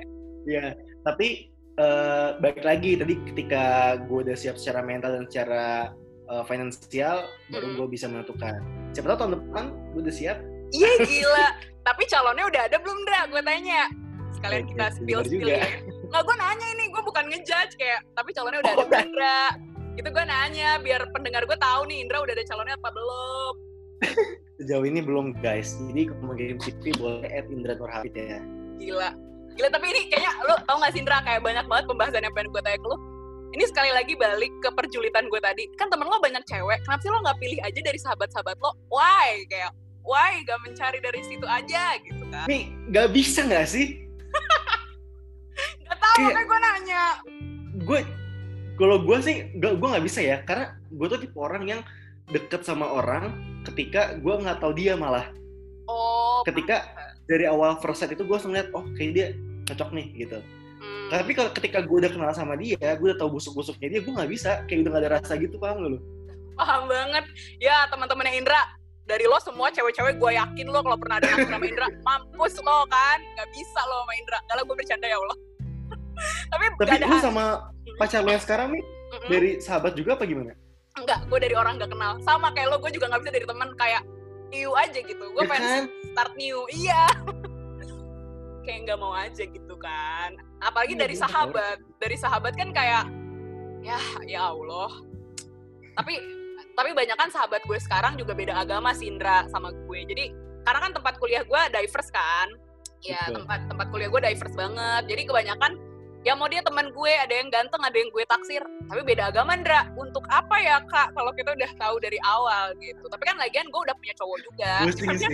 [0.46, 0.72] Iya,
[1.02, 3.64] tapi eh, balik lagi tadi ketika
[4.00, 5.92] gue udah siap secara mental dan secara
[6.26, 7.76] eh, finansial, baru Hmm.
[7.76, 8.56] gue bisa menentukan.
[8.90, 10.38] Siapa tahu tahun depan gue udah siap.
[10.70, 11.46] Iya gila.
[11.82, 13.20] Tapi calonnya udah ada belum, Dra?
[13.28, 13.86] Gue tanya.
[14.34, 15.56] Sekalian kita bener spill-spill juga.
[15.56, 15.68] ya.
[16.06, 16.84] Nggak, gue nanya ini.
[16.88, 18.00] Gue bukan ngejudge kayak.
[18.12, 19.42] Tapi calonnya udah Oh, ada belum, Dra?
[19.94, 20.70] Itu gue nanya.
[20.78, 23.54] Biar pendengar gue tahu nih, Indra udah ada calonnya apa belum.
[24.56, 25.76] Sejauh ini belum guys.
[25.82, 28.40] Jadi kalau mau kirim CV boleh at Indra Nurhafid ya.
[28.76, 29.10] gila.
[29.52, 32.60] Gila tapi ini kayaknya lu tau gak Sindra kayak banyak banget pembahasan yang pengen gue
[32.60, 32.98] tanya ke lu
[33.48, 35.64] ini sekali lagi balik ke perjulitan gue tadi.
[35.74, 38.76] Kan temen lo banyak cewek kenapa sih lo nggak pilih aja dari sahabat-sahabat lo?
[38.86, 39.44] Why?
[39.46, 39.72] Kayak
[40.04, 42.44] why gak mencari dari situ aja gitu kan?
[42.46, 44.04] Nih gak bisa gak sih?
[45.86, 47.04] Gak tau Kayak- makanya gue nanya.
[47.78, 48.00] gue
[48.76, 50.36] kalau gue sih gak gue nggak bisa ya.
[50.42, 51.80] Karena gue tuh tipe orang yang
[52.26, 53.30] deket sama orang
[53.62, 55.30] ketika gue nggak tahu dia malah.
[55.86, 56.86] Oh Ketika-
[57.26, 59.26] dari awal first itu gue langsung lihat oh kayak dia
[59.66, 60.38] cocok nih gitu.
[60.76, 64.12] Hmm, tapi kalau ketika gue udah kenal sama dia gue udah tahu busuk-busuknya dia gue
[64.14, 64.62] nggak bisa.
[64.66, 65.98] Kayak udah gak ada rasa gitu paham gak lu?
[66.54, 67.24] Paham banget.
[67.58, 68.62] Ya teman-temannya Indra
[69.06, 73.18] dari lo semua cewek-cewek gue yakin lo kalau pernah ada sama Indra mampus lo kan?
[73.34, 74.38] Nggak bisa lo sama Indra.
[74.46, 75.38] Kalau gue bercanda ya Allah.
[76.52, 77.44] Tapi, tapi lu sama
[78.00, 79.28] pacar lu yang sekarang nih Mm-mm.
[79.28, 80.56] dari sahabat juga apa gimana
[80.96, 82.16] enggak gue dari orang gak kenal.
[82.20, 84.02] Sama kayak lo gue juga nggak bisa dari teman kayak
[84.48, 85.24] new aja gitu.
[85.30, 85.84] Gue Ya pengen kan?
[86.10, 86.58] start new.
[86.68, 87.04] Iya.
[88.62, 90.34] Kayak nggak mau aja gitu kan.
[90.58, 91.22] Apalagi Iya, dari bener.
[91.22, 91.76] sahabat.
[92.02, 93.04] Dari sahabat kan kayak
[93.78, 93.94] ya
[94.26, 94.90] ya Allah.
[95.94, 96.14] Tapi
[96.74, 100.00] tapi banyak kan sahabat gue sekarang juga beda agama sih Indra sama gue.
[100.04, 100.24] Jadi
[100.66, 102.48] karena kan tempat kuliah gue diverse kan.
[103.00, 103.46] Ya Betul.
[103.46, 105.02] tempat tempat kuliah gue diverse banget.
[105.06, 105.72] Jadi kebanyakan
[106.26, 108.62] ya mau dia teman gue ada yang ganteng ada yang gue taksir.
[108.90, 113.06] Tapi beda agama Indra untuk apa ya kak kalau kita udah tahu dari awal gitu.
[113.06, 114.72] Tapi kan lagian gue udah punya cowok juga.
[114.82, 115.30] Pusing sih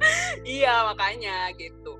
[0.60, 1.96] iya makanya gitu.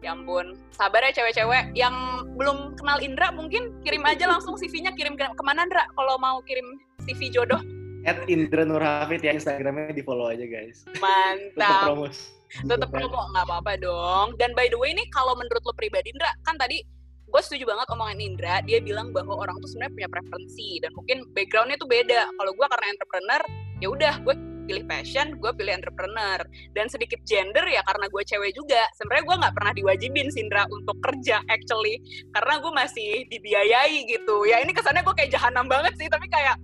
[0.00, 0.56] Ya ampun.
[0.72, 1.76] Sabar ya cewek-cewek.
[1.76, 1.96] Yang
[2.40, 6.40] belum kenal Indra mungkin kirim aja langsung CV-nya kirim ke ke mana Indra kalau mau
[6.48, 7.60] kirim CV jodoh.
[8.08, 10.84] At Indra Nur Hafid ya Instagramnya di follow aja guys.
[10.88, 12.16] Tetap mantap promos
[12.62, 13.18] tetap promo.
[13.34, 14.38] Nggak apa-apa dong.
[14.38, 16.86] Dan by the way nih kalau menurut lo pribadi Indra kan tadi
[17.34, 21.26] gue setuju banget omongan Indra dia bilang bahwa orang tuh sebenarnya punya preferensi dan mungkin
[21.34, 22.30] backgroundnya tuh beda.
[22.30, 23.42] Kalau gue karena entrepreneur
[23.82, 24.34] ya udah gue
[24.70, 26.38] pilih passion gue pilih entrepreneur.
[26.78, 28.86] Dan sedikit gender ya karena gue cewek juga.
[28.94, 31.98] Sebenarnya gue nggak pernah diwajibin Sindra untuk kerja actually.
[32.30, 34.46] Karena gue masih dibiayai gitu.
[34.46, 36.54] Ya ini kesannya gue kayak jahanam banget sih tapi kayak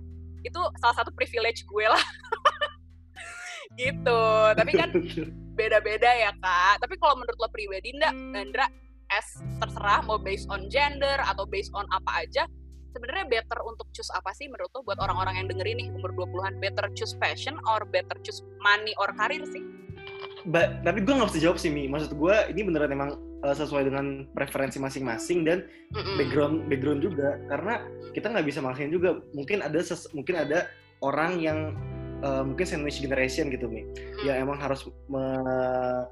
[0.47, 2.05] itu salah satu privilege gue lah.
[3.79, 4.23] Gitu.
[4.51, 4.89] Tapi kan
[5.59, 6.83] beda-beda ya kak.
[6.83, 8.67] Tapi kalau menurut lo pribadi ndak, Nandra,
[9.11, 9.27] as
[9.59, 12.47] terserah mau based on gender atau based on apa aja,
[12.91, 16.59] sebenarnya better untuk choose apa sih menurut lo buat orang-orang yang dengerin nih umur 20-an
[16.59, 19.63] better choose passion or better choose money or karir sih?
[20.49, 23.13] Ba- tapi gue nggak bisa jawab sih Mi maksud gue ini beneran emang
[23.45, 26.17] uh, sesuai dengan preferensi masing-masing dan Mm-mm.
[26.17, 30.65] background background juga karena kita nggak bisa maksain juga mungkin ada ses- mungkin ada
[31.05, 31.77] orang yang
[32.25, 34.25] uh, mungkin sandwich generation gitu Mi Mm.
[34.25, 36.05] yang emang harus me-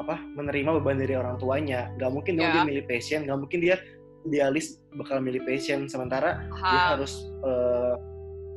[0.00, 1.92] apa menerima beban dari orang tuanya.
[2.00, 2.54] Nggak mungkin dong Ya.
[2.56, 3.76] dia milih passion nggak mungkin dia
[4.24, 5.84] idealis bakal milih passion.
[5.86, 6.88] Sementara dia Paham.
[6.96, 7.12] harus
[7.44, 7.94] uh,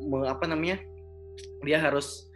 [0.03, 0.79] me- apa namanya
[1.63, 2.27] dia harus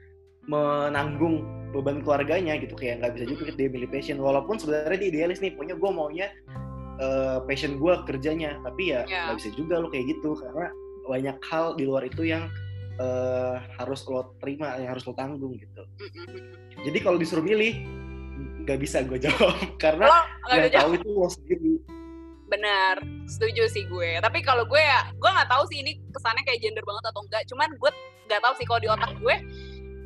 [0.48, 1.44] menanggung
[1.76, 2.76] beban keluarganya gitu.
[2.76, 4.18] Kayak nggak bisa juga dia milih passion.
[4.20, 6.28] Walaupun sebenarnya dia idealis nih punya gue maunya
[7.00, 8.60] uh, passion gue kerjanya.
[8.64, 9.32] Tapi ya Ya.
[9.32, 10.36] nggak bisa juga lo kayak gitu.
[10.36, 10.68] Karena
[11.08, 12.48] banyak hal di luar itu yang
[13.00, 15.84] uh, harus lo terima yang harus lo tanggung gitu.
[16.84, 17.74] Jadi kalau disuruh milih
[18.68, 20.20] nggak bisa gue jawab karena Lo
[20.52, 21.74] nggak yang tahu itu lo sendiri
[22.48, 24.24] Benar, setuju sih gue.
[24.24, 27.44] Tapi kalau gue ya, gue nggak tahu sih ini kesannya kayak gender banget atau enggak.
[27.52, 27.92] Cuman gue
[28.32, 29.36] nggak tahu sih kalau di otak gue,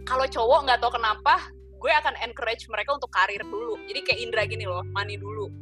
[0.09, 3.77] kalau cowok nggak tahu kenapa, gue akan encourage mereka untuk karir dulu.
[3.85, 5.53] Jadi kayak Indra gini loh, money dulu.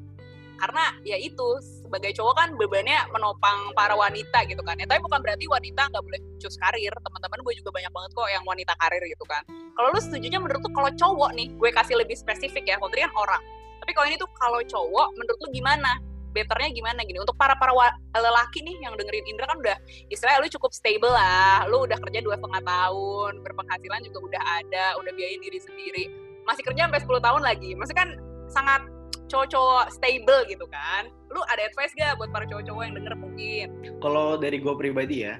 [0.60, 4.76] Karena ya itu sebagai cowok kan bebannya menopang para wanita gitu kan.
[4.76, 6.92] Ya, tapi bukan berarti wanita nggak boleh choose karir.
[6.92, 9.42] Teman-teman gue juga banyak banget kok yang wanita karir gitu kan.
[9.48, 12.76] Kalau lu setujunya menurut tuh kalau cowok nih, gue kasih lebih spesifik ya.
[12.78, 13.42] Kalau kan orang.
[13.80, 15.92] Tapi kalau ini tuh kalau cowok, menurut lu gimana?
[16.30, 17.74] betternya gimana gini untuk para para
[18.14, 19.78] lelaki nih yang dengerin Indra kan udah
[20.14, 24.86] istilahnya lu cukup stable lah lu udah kerja dua setengah tahun berpenghasilan juga udah ada
[25.02, 26.06] udah biayain diri sendiri
[26.46, 28.10] masih kerja sampai 10 tahun lagi maksudnya kan
[28.50, 28.82] sangat
[29.30, 33.68] cowok-cowok stable gitu kan lu ada advice gak buat para cowok-cowok yang denger mungkin?
[34.02, 35.38] Kalau dari gue pribadi ya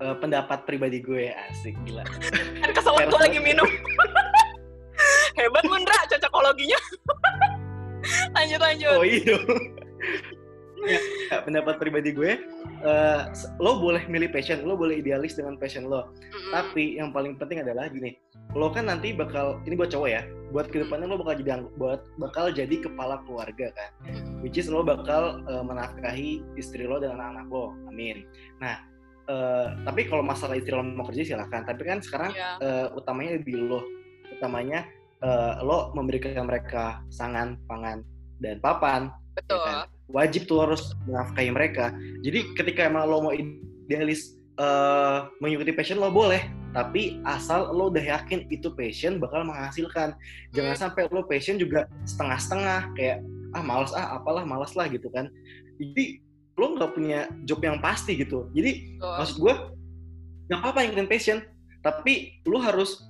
[0.00, 2.04] eh, pendapat pribadi gue asik gila.
[2.64, 3.68] Kan kesel gue lagi minum.
[5.38, 6.80] Hebat lu Indra cocokologinya.
[8.36, 8.96] Lanjut lanjut.
[8.96, 9.20] Oh iya.
[9.20, 10.39] ya, ya,
[11.46, 12.40] pendapat pribadi gue
[12.82, 13.20] eh,
[13.60, 16.50] lo boleh milih passion lo boleh idealis dengan passion lo Mm-mm.
[16.50, 18.16] tapi yang paling penting adalah gini
[18.56, 22.00] lo kan nanti bakal ini buat cowok ya buat ke depannya lo bakal jadi buat
[22.18, 23.90] bakal jadi kepala keluarga kan
[24.42, 28.26] which is lo bakal eh, menafkahi istri lo dan anak-anak lo amin
[28.58, 28.82] nah
[29.30, 32.50] eh, tapi kalau masalah istri lo mau kerja silahkan tapi kan sekarang Iya.
[32.58, 33.86] eh, utamanya di lo
[34.34, 34.88] utamanya
[35.22, 38.02] eh, lo memberikan mereka sangan pangan
[38.40, 39.99] dan papan betul ya kan?
[40.10, 41.94] Wajib tuh harus menafkahi mereka.
[42.22, 46.42] Jadi ketika emang lo mau idealis eh, mengikuti passion lo boleh.
[46.70, 50.14] Tapi asal lo udah yakin itu passion bakal menghasilkan.
[50.54, 50.82] Jangan Hmm.
[50.86, 53.18] sampai lo passion juga setengah-setengah kayak
[53.50, 55.26] ah malas ah apalah malas lah gitu kan.
[55.82, 56.22] Jadi
[56.54, 58.46] lo nggak punya job yang pasti gitu.
[58.54, 59.18] Jadi oh.
[59.18, 59.54] maksud gue
[60.50, 61.42] nggak apa-apa yang passion
[61.80, 63.06] tapi lo harus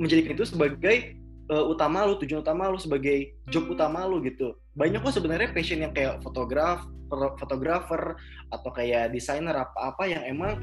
[0.00, 1.14] menjadikan itu sebagai
[1.50, 4.56] uh, utama lu tujuan utama lu sebagai job utama lu gitu.
[4.78, 6.86] Banyak kok sebenarnya passion yang kayak fotograf
[7.38, 8.18] fotografer
[8.50, 10.58] atau kayak desainer apa-apa yang emang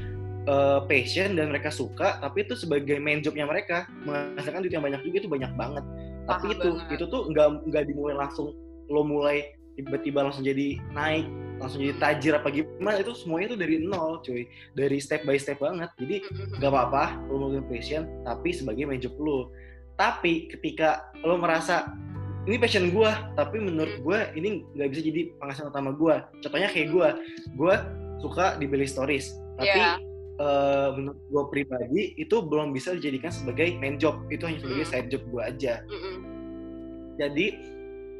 [0.49, 3.87] uh, passion dan mereka suka tapi itu sebagai main jobnya mereka.
[4.03, 5.83] Menghasilkan duit yang banyak juga itu banyak banget.
[6.27, 6.93] Tapi itu banget.
[6.97, 8.53] itu tuh nggak nggak dimulai langsung
[8.91, 11.23] lo mulai tiba-tiba langsung jadi naik
[11.61, 14.43] langsung jadi tajir apa gimana itu semuanya itu dari nol cuy.
[14.75, 15.93] Dari step by step banget.
[16.01, 16.25] Jadi
[16.57, 19.53] nggak apa-apa lo mau passion tapi sebagai main job lo
[19.95, 21.91] tapi ketika lo merasa
[22.49, 26.89] ini passion gue tapi menurut gue ini nggak bisa jadi penghasilan utama gue contohnya kayak
[26.89, 27.07] gue
[27.57, 27.73] gue
[28.21, 29.97] suka di Billy Stories tapi yeah.
[29.97, 30.41] Iya.
[30.41, 34.91] uh, menurut gue pribadi itu belum bisa dijadikan sebagai main job itu hanya sebagai mm.
[34.91, 36.15] side job gue aja mm -mm.
[37.21, 37.45] jadi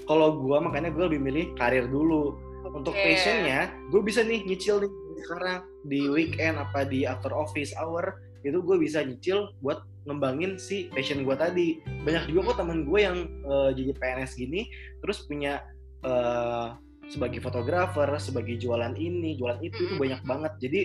[0.05, 2.77] kalau gue makanya gue lebih milih karir dulu okay.
[2.77, 4.91] untuk passionnya gue bisa nih nyicil nih
[5.21, 10.89] sekarang di weekend apa di after office hour itu gue bisa nyicil buat ngembangin si
[10.89, 11.67] passion gue tadi.
[12.05, 14.67] Banyak juga kok temen gue yang uh, jadi PNS gini
[15.01, 15.61] terus punya
[16.05, 16.77] uh,
[17.11, 20.53] sebagai fotografer sebagai jualan ini jualan itu itu banyak banget.
[20.61, 20.81] Jadi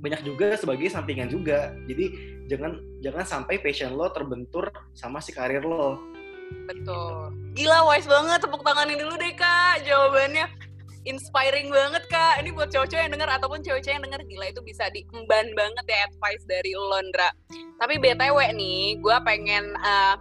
[0.00, 1.76] banyak juga sebagai sampingan juga.
[1.84, 6.00] Jadi jangan jangan sampai passion lo terbentur sama si karir lo.
[6.66, 7.30] Betul.
[7.54, 8.42] Gila wise banget.
[8.42, 10.69] Tepuk tanganin dulu deh kak jawabannya
[11.08, 12.42] inspiring banget kak.
[12.44, 15.98] Ini buat cowok-cowok yang denger ataupun cewek-cewek yang denger gila itu bisa diemban banget ya
[16.08, 17.32] advice dari Londra
[17.80, 20.20] tapi btw nih gue pengen uh,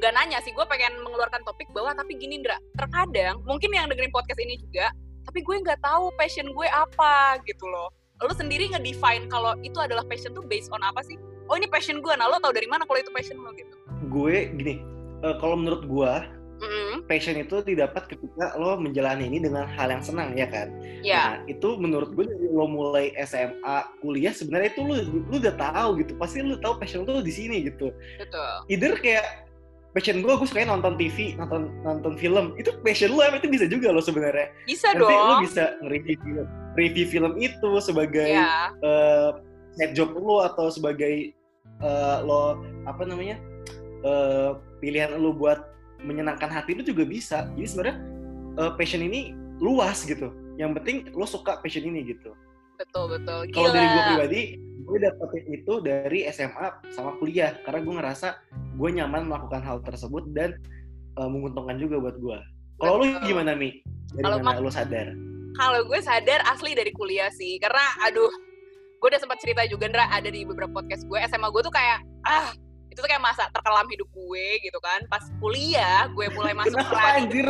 [0.00, 4.12] gak nanya sih gue pengen mengeluarkan topik bahwa tapi gini Ndra terkadang mungkin yang dengerin
[4.12, 4.92] podcast ini juga
[5.24, 7.92] tapi gue nggak tahu passion gue apa gitu loh.
[8.20, 11.16] Lo sendiri ngedefine kalau itu adalah passion tuh based on apa sih?
[11.48, 13.76] Oh ini passion gue nah lo tau dari mana kalau itu passion lo gitu?
[14.08, 14.80] Gue gini
[15.24, 16.12] uh, kalau menurut gue
[16.60, 17.08] mm-hmm.
[17.08, 20.68] passion itu didapat ketika lo menjalani ini dengan hal yang senang ya kan?
[21.00, 21.16] Yeah.
[21.16, 25.88] nah itu menurut gue dari lo mulai SMA kuliah sebenarnya itu lo lo udah tahu
[26.04, 26.12] gitu.
[26.20, 27.90] Pasti lo tahu passion lo di sini gitu.
[28.20, 28.52] Betul.
[28.68, 29.48] Either kayak
[29.90, 32.54] passion gue gue suka nonton TV nonton nonton film.
[32.60, 34.52] Itu passion lo itu bisa juga lo sebenarnya.
[34.68, 35.26] Bisa Nanti dong.
[35.26, 36.48] lo bisa nge-review film
[36.78, 38.70] review film itu sebagai yeah.
[38.84, 39.38] uh,
[39.74, 41.34] set job lo atau sebagai
[41.82, 43.38] uh, lo apa namanya
[44.06, 45.69] uh, pilihan lo buat
[46.04, 47.48] menyenangkan hati lu juga bisa.
[47.56, 47.96] Jadi sebenarnya
[48.60, 50.32] uh, passion ini luas gitu.
[50.56, 52.32] Yang penting lo suka passion ini gitu.
[52.80, 53.48] Betul betul.
[53.52, 54.42] Kalau dari gue pribadi
[54.80, 57.54] gue dapetin itu dari SMA sama kuliah.
[57.62, 58.28] Karena gue ngerasa
[58.76, 60.56] gue nyaman melakukan hal tersebut dan
[61.20, 62.38] uh, menguntungkan juga buat gue
[62.80, 63.84] kalau lu gimana mi?
[64.16, 65.12] Dari kalo mana lu sadar?
[65.60, 67.60] Kalau gue sadar asli dari kuliah sih.
[67.60, 68.32] Karena aduh
[69.00, 72.04] gue udah sempat cerita juga Ndra ada di beberapa podcast gue SMA gue tuh kayak
[72.28, 72.52] ah
[72.90, 75.00] itu tuh kayak masa terkelam hidup gue gitu kan.
[75.06, 77.48] Pas kuliah gue mulai masuk anjir?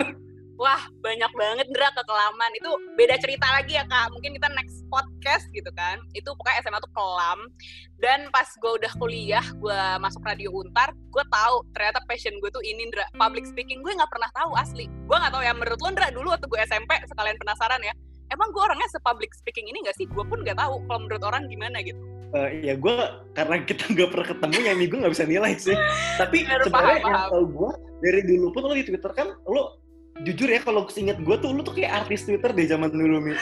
[0.61, 2.53] wah banyak banget Dra kekelaman.
[2.61, 2.71] Itu
[3.01, 4.13] beda cerita lagi ya kak.
[4.13, 5.97] Mungkin kita next podcast gitu kan.
[6.13, 7.49] Itu pokoknya SMA tuh kelam.
[7.97, 12.61] Dan pas gue udah kuliah gue masuk radio untar gue tahu ternyata passion gue tuh
[12.61, 14.85] ini Dra public speaking gue nggak pernah tahu asli.
[15.09, 17.97] Gue nggak tahu ya menurut lo Dra dulu waktu gue SMP sekalian penasaran ya
[18.31, 20.07] emang gue orangnya se-public speaking ini gak sih?
[20.07, 21.99] Gue pun gak tahu kalau menurut orang gimana gitu.
[22.31, 22.95] Uh, ya gue
[23.35, 25.77] karena kita nggak pernah ketemu ya gue nggak bisa nilai sih.
[26.15, 27.71] Tapi sebenarnya yang tau gue
[28.01, 29.83] dari dulu pun lo di Twitter kan lo
[30.21, 33.33] jujur ya kalau inget gue tuh lo tuh kayak artis Twitter deh zaman dulu mi.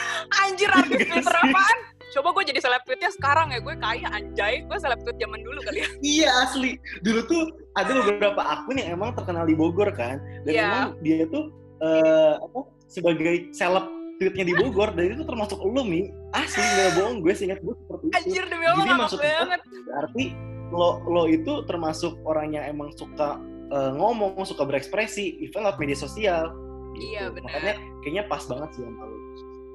[0.47, 1.79] Anjir artis Twitter apaan?
[2.09, 5.59] Coba gue jadi seleb tweetnya sekarang ya gue kaya anjay gue seleb tweet zaman dulu
[5.61, 5.89] kali ya.
[6.17, 7.43] iya asli dulu tuh
[7.77, 10.17] ada beberapa akun yang emang terkenal di Bogor kan
[10.49, 10.65] dan yeah.
[10.65, 11.53] emang dia tuh
[11.85, 12.59] uh, apa
[12.89, 13.85] sebagai seleb
[14.19, 16.11] tweetnya di Bogor dan itu termasuk lu mi.
[16.35, 18.15] Asli nggak bohong gue ingat gue seperti itu.
[18.19, 19.61] Anjir, demi Allah, jadi maksud banget.
[19.87, 20.25] berarti
[20.69, 23.39] lo lo itu termasuk orang yang emang suka
[23.71, 26.51] uh, ngomong suka berekspresi even lewat media sosial
[26.99, 27.15] gitu.
[27.15, 27.47] iya benar.
[27.47, 29.17] Makanya kayaknya pas banget sih sama lo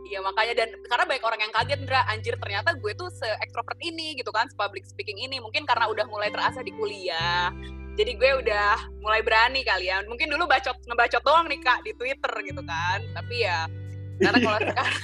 [0.05, 2.01] Iya makanya dan karena banyak orang yang kaget Ndra.
[2.13, 5.41] Anjir ternyata gue tuh se extrovert ini gitu kan se public speaking ini.
[5.41, 7.49] Mungkin karena udah mulai terasa di kuliah
[7.95, 10.05] jadi gue udah mulai berani kali ya.
[10.05, 13.01] Mungkin dulu bacot ngebacot doang nih kak di Twitter gitu kan.
[13.17, 13.65] Tapi ya
[14.21, 14.95] karena kalau sekarang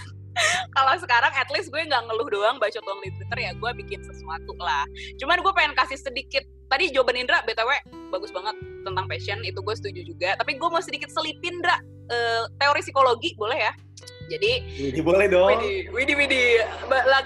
[0.77, 4.01] kalau sekarang at least gue nggak ngeluh doang baca doang di Twitter ya gue bikin
[4.05, 4.87] sesuatu lah.
[5.19, 7.71] Cuman gue pengen kasih sedikit tadi jawaban Indra btw
[8.15, 8.55] bagus banget
[8.87, 10.39] tentang passion itu gue setuju juga.
[10.39, 11.79] Tapi gue mau sedikit selipin Indra.
[12.11, 13.73] Uh, teori psikologi boleh ya?
[14.31, 15.59] Jadi Widi boleh dong.
[15.59, 16.43] Widi Widi Widi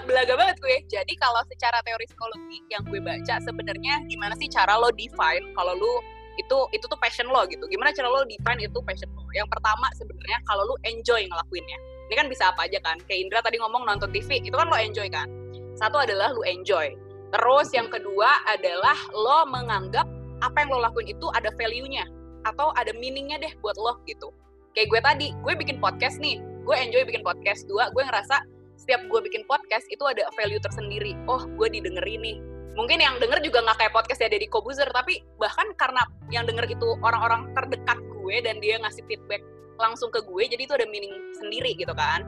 [0.08, 0.76] belaga banget gue.
[0.88, 5.76] Jadi kalau secara teori psikologi yang gue baca sebenarnya gimana sih cara lo define kalau
[5.76, 5.92] lo
[6.36, 7.64] itu itu tuh passion lo gitu.
[7.70, 9.24] Gimana cara lo define itu passion lo?
[9.32, 11.78] Yang pertama sebenarnya kalau lo enjoy ngelakuinnya.
[12.10, 13.00] Ini kan bisa apa aja kan?
[13.08, 15.26] Kayak Indra tadi ngomong nonton TV itu kan lo enjoy kan?
[15.74, 16.94] Satu adalah lo enjoy.
[17.34, 20.06] Terus yang kedua adalah lo menganggap
[20.44, 22.06] apa yang lo lakuin itu ada value-nya
[22.44, 24.30] atau ada meaning-nya deh buat lo gitu.
[24.76, 26.38] Kayak gue tadi gue bikin podcast nih.
[26.62, 27.66] Gue enjoy bikin podcast.
[27.66, 28.42] Dua gue ngerasa
[28.78, 31.16] setiap gue bikin podcast itu ada value tersendiri.
[31.26, 32.38] Oh gue didengerin nih
[32.74, 36.66] mungkin yang denger juga nggak kayak podcast ya Deddy Kobuzer tapi bahkan karena yang denger
[36.66, 39.42] itu orang-orang terdekat gue dan dia ngasih feedback
[39.78, 42.22] langsung ke gue jadi itu ada meaning sendiri gitu kan.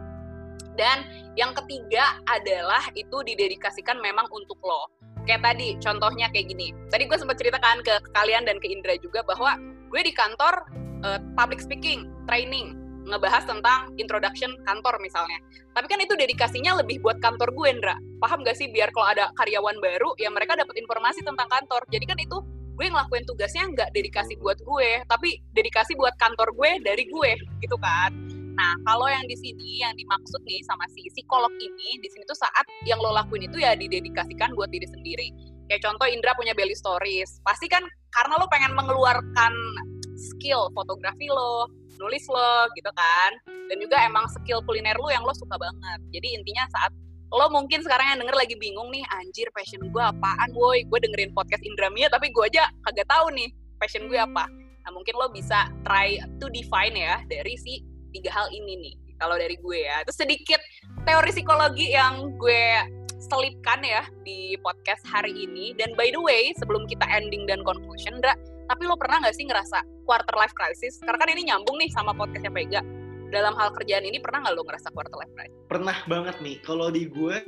[0.76, 1.08] Dan
[1.40, 4.92] yang ketiga adalah itu didedikasikan memang untuk lo.
[5.24, 6.70] Kayak tadi contohnya kayak gini.
[6.92, 9.56] Tadi gue sempat ceritakan ke kalian dan ke Indra juga bahwa
[9.88, 10.68] gue di kantor
[11.02, 12.76] uh, public speaking training
[13.06, 15.38] ngebahas tentang introduction kantor misalnya.
[15.72, 17.94] Tapi kan itu dedikasinya lebih buat kantor gue, Indra.
[18.18, 21.86] Paham gak sih biar kalau ada karyawan baru, ya mereka dapat informasi tentang kantor.
[21.88, 22.42] Jadi kan itu
[22.76, 27.30] gue ngelakuin tugasnya nggak dedikasi buat gue, tapi dedikasi buat kantor gue dari gue,
[27.64, 28.12] gitu kan.
[28.56, 32.36] Nah, kalau yang di sini yang dimaksud nih sama si psikolog ini, di sini tuh
[32.36, 35.28] saat yang lo lakuin itu ya didedikasikan buat diri sendiri.
[35.68, 39.52] Kayak contoh Indra punya belly stories, pasti kan karena lo pengen mengeluarkan
[40.16, 41.68] skill fotografi lo,
[41.98, 43.30] nulis lo gitu kan.
[43.66, 46.00] Dan juga emang skill kuliner lo yang lo suka banget.
[46.14, 46.92] Jadi intinya saat
[47.26, 50.86] lo mungkin sekarang yang denger lagi bingung nih anjir passion gue apaan woi.
[50.86, 53.50] Gue dengerin podcast Indramia tapi gue aja kagak tahu nih
[53.82, 54.46] passion gue apa.
[54.86, 57.82] Nah mungkin lo bisa try to define ya dari si
[58.14, 60.06] tiga hal ini nih kalau dari gue ya.
[60.06, 60.60] Itu sedikit
[61.02, 62.64] teori psikologi yang gue
[63.16, 65.72] selipkan ya di podcast hari ini.
[65.74, 68.36] Dan by the way sebelum kita ending dan conclusion Dra,
[68.66, 70.98] tapi lo pernah nggak sih ngerasa quarter life crisis?
[71.02, 72.82] Karena kan ini nyambung nih sama podcastnya Pega.
[73.26, 75.56] Dalam hal kerjaan ini pernah nggak lo ngerasa quarter life crisis?
[75.66, 76.56] Pernah banget nih.
[76.62, 77.42] Kalau di gue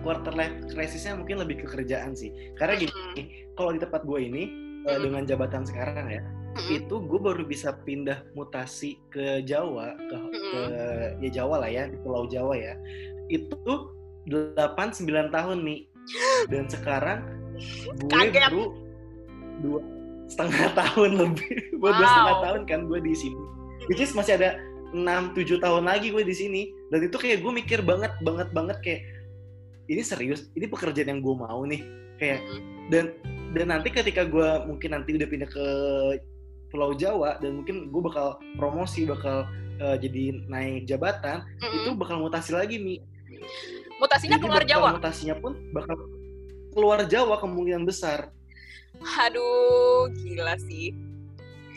[0.00, 2.32] quarter life crisisnya mungkin lebih ke kerjaan sih.
[2.56, 3.26] Karena gini, hmm.
[3.56, 4.44] kalau di tempat gue ini
[4.88, 5.00] hmm.
[5.04, 6.80] dengan jabatan sekarang ya, hmm.
[6.80, 10.32] itu gue baru bisa pindah mutasi ke Jawa, ke, hmm.
[10.32, 10.52] ke
[11.28, 12.74] ya Jawa lah ya, di Pulau Jawa ya.
[13.28, 13.92] Itu
[14.28, 15.80] 8-9 tahun nih.
[16.48, 17.20] Dan sekarang
[18.00, 18.48] gue Kaget.
[18.48, 18.64] baru
[19.58, 19.97] dua
[20.28, 21.80] setengah tahun lebih.
[21.80, 21.98] Buat wow.
[21.98, 23.42] dua setengah tahun kan gue di sini.
[23.88, 24.60] Which is masih ada
[24.92, 26.62] enam tujuh tahun lagi gue di sini.
[26.92, 29.02] Dan itu kayak gue mikir banget banget banget kayak
[29.88, 30.52] ini serius?
[30.52, 31.82] Ini pekerjaan yang gue mau nih.
[32.20, 32.44] Kayak
[32.92, 33.16] dan
[33.56, 35.66] dan nanti ketika gue mungkin nanti udah pindah ke
[36.68, 39.48] Pulau Jawa dan mungkin gue bakal promosi bakal
[39.80, 41.76] uh, jadi naik jabatan mm -hmm.
[41.80, 43.00] itu bakal mutasi lagi nih
[43.98, 44.88] mutasinya jadi keluar Jawa?
[45.00, 45.96] mutasinya pun bakal
[46.76, 48.30] keluar Jawa kemungkinan besar
[49.02, 50.94] Aduh, gila sih.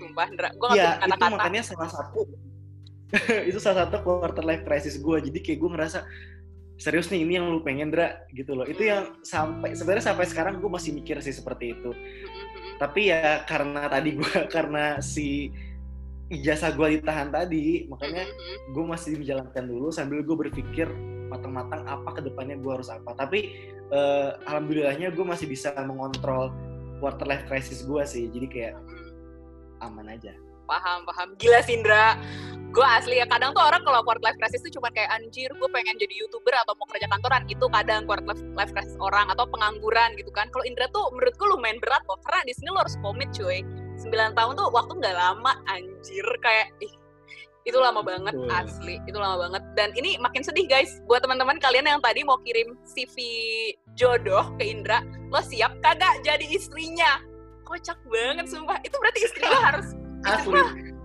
[0.01, 0.49] Sumpah, Ndra.
[0.57, 1.15] Gue gak ya, kata-kata.
[1.15, 2.22] itu makanya salah satu
[3.49, 5.17] itu salah satu quarter life crisis gue.
[5.30, 5.99] Jadi kayak gue ngerasa
[6.82, 8.65] serius nih ini yang lu pengen Dra gitu loh.
[8.65, 11.91] Itu yang sampai sebenarnya sampai sekarang gue masih mikir sih seperti itu.
[12.82, 15.51] Tapi ya karena tadi gue karena si
[16.32, 18.24] ijazah gue ditahan tadi, makanya
[18.72, 20.88] gue masih menjalankan dulu sambil gue berpikir
[21.28, 23.11] matang-matang apa ke depannya gue harus apa.
[23.13, 23.39] Tapi
[23.91, 26.49] uh, alhamdulillahnya gue masih bisa mengontrol
[27.01, 28.75] quarter life crisis gue sih jadi kayak
[29.81, 30.37] aman aja.
[30.69, 31.33] Paham paham.
[31.41, 32.15] Gila Sindra.
[32.71, 35.69] Gue asli ya kadang tuh orang kalau quarter life crisis tuh cuma kayak anjir gue
[35.75, 40.15] pengen jadi youtuber atau mau kerja kantoran itu kadang quarter life crisis orang atau pengangguran
[40.15, 40.47] gitu kan.
[40.53, 43.65] Kalau Indra tuh menurut gue lumayan berat loh karena di sini lo harus komit cuy.
[43.99, 46.25] 9 tahun tuh waktu nggak lama anjir.
[46.39, 46.93] Kayak ih
[47.62, 48.49] itu lama banget Betul.
[48.49, 48.95] asli.
[49.05, 49.62] Itu lama banget.
[49.78, 51.01] Dan ini makin sedih guys.
[51.05, 53.16] Buat teman-teman kalian yang tadi mau kirim CV
[53.93, 57.22] jodoh ke Indra lo siap kagak jadi istrinya?
[57.64, 58.82] Kocak banget sumpah.
[58.82, 59.88] Itu berarti istri lo harus
[60.32, 60.62] asli.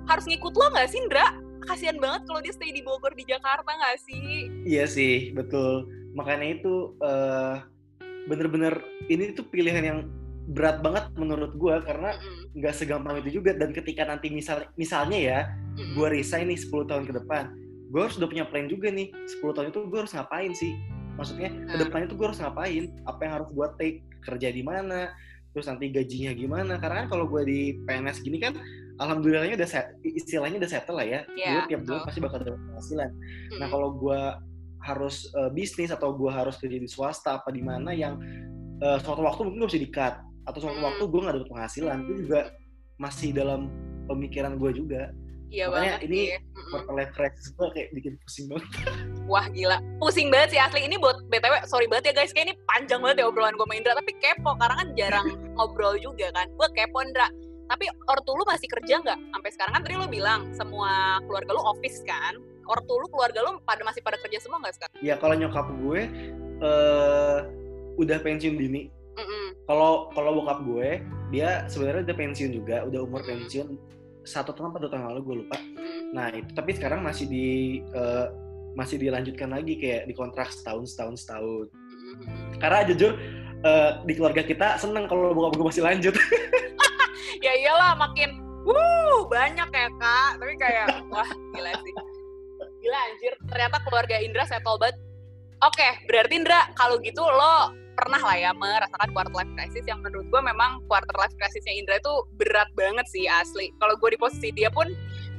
[0.07, 1.27] harus ngikut lo nggak sih Indra?
[1.67, 4.49] Kasihan banget kalau dia stay di Bogor di Jakarta nggak sih?
[4.65, 5.91] Iya sih betul.
[6.15, 7.61] Makanya itu uh,
[8.31, 8.81] bener-bener
[9.13, 9.99] ini tuh pilihan yang
[10.47, 12.15] berat banget menurut gue karena
[12.55, 13.55] nggak mm segampang itu juga.
[13.57, 15.39] Dan ketika nanti misal misalnya ya
[15.77, 19.15] mm gue resign nih 10 tahun ke depan gue harus udah punya plan juga nih.
[19.41, 20.73] 10 tahun itu gue harus ngapain sih?
[21.17, 21.71] Maksudnya mm.
[21.71, 22.85] ke depannya tuh gue harus ngapain?
[23.07, 23.99] Apa yang harus gue take?
[24.27, 25.15] Kerja di mana?
[25.55, 26.83] Terus nanti gajinya gimana?
[26.83, 28.59] Karena kan kalau gue di PNS gini kan
[28.99, 31.21] alhamdulillahnya udah set, istilahnya udah settle lah ya.
[31.39, 33.11] Yeah, gue tiap bulan pasti bakal dapat penghasilan.
[33.55, 33.59] Mm.
[33.63, 34.21] nah kalau gue
[34.87, 38.19] harus uh, bisnis atau gue harus kerja di swasta apa di mana yang
[38.83, 40.15] uh, suatu waktu mungkin gak bisa di-cut
[40.47, 42.41] atau suatu waktu gue gak dapet penghasilan itu juga
[42.97, 43.69] masih dalam
[44.07, 45.11] pemikiran gue juga
[45.47, 46.21] Iya Makanya banget ini
[46.75, 48.67] quarter life crisis gue kayak bikin pusing banget.
[49.31, 50.81] Wah gila, pusing banget sih asli.
[50.91, 53.75] Ini buat BTW, sorry banget ya guys, kayak ini panjang banget ya obrolan gue sama
[53.79, 53.95] Indra.
[53.95, 55.27] Tapi kepo, karena kan jarang
[55.59, 56.51] ngobrol juga kan.
[56.51, 57.31] Gue kepo Indra.
[57.67, 59.19] Tapi ortu lu masih kerja nggak?
[59.35, 62.39] Sampai sekarang kan tadi lu bilang semua keluarga lu office kan?
[62.67, 64.95] Ortu lu keluarga lu pada masih pada kerja semua nggak sekarang?
[65.03, 66.01] Ya kalau nyokap gue
[66.63, 67.39] uh,
[67.99, 68.91] udah pensiun dini
[69.67, 71.03] kalau kalau bokap gue
[71.35, 73.75] dia sebenarnya udah pensiun juga udah umur pensiun
[74.27, 75.59] satu tahun atau dua tahun lalu gue lupa.
[76.15, 77.47] Nah itu tapi sekarang masih di
[77.95, 78.31] uh,
[78.75, 81.15] masih dilanjutkan lagi kayak di kontrak setahun setahun.
[81.23, 81.67] Setahun
[82.63, 83.19] karena jujur
[83.67, 86.15] uh, di keluarga kita seneng kalau bokap gue masih lanjut.
[87.37, 90.31] Ya iyalah makin Wuh, banyak ya kak.
[90.43, 91.95] Tapi kayak, wah gila sih.
[92.83, 94.99] Gila anjir, ternyata keluarga Indra settle banget.
[95.63, 100.29] Oke, berarti Indra, kalau gitu lo pernah lah ya merasakan quarter life crisis yang menurut
[100.29, 103.73] gue memang quarter life crisisnya Indra itu berat banget sih asli.
[103.81, 104.87] Kalau gue di posisi dia pun,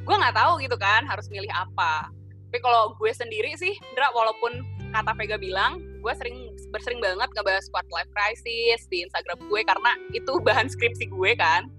[0.04, 2.10] gue nggak tahu gitu kan harus milih apa.
[2.50, 7.70] Tapi kalau gue sendiri sih, Indra, walaupun kata Vega bilang, gue sering bersering banget ngebahas
[7.70, 11.70] quarter life crisis di Instagram gue karena itu bahan skripsi gue kan.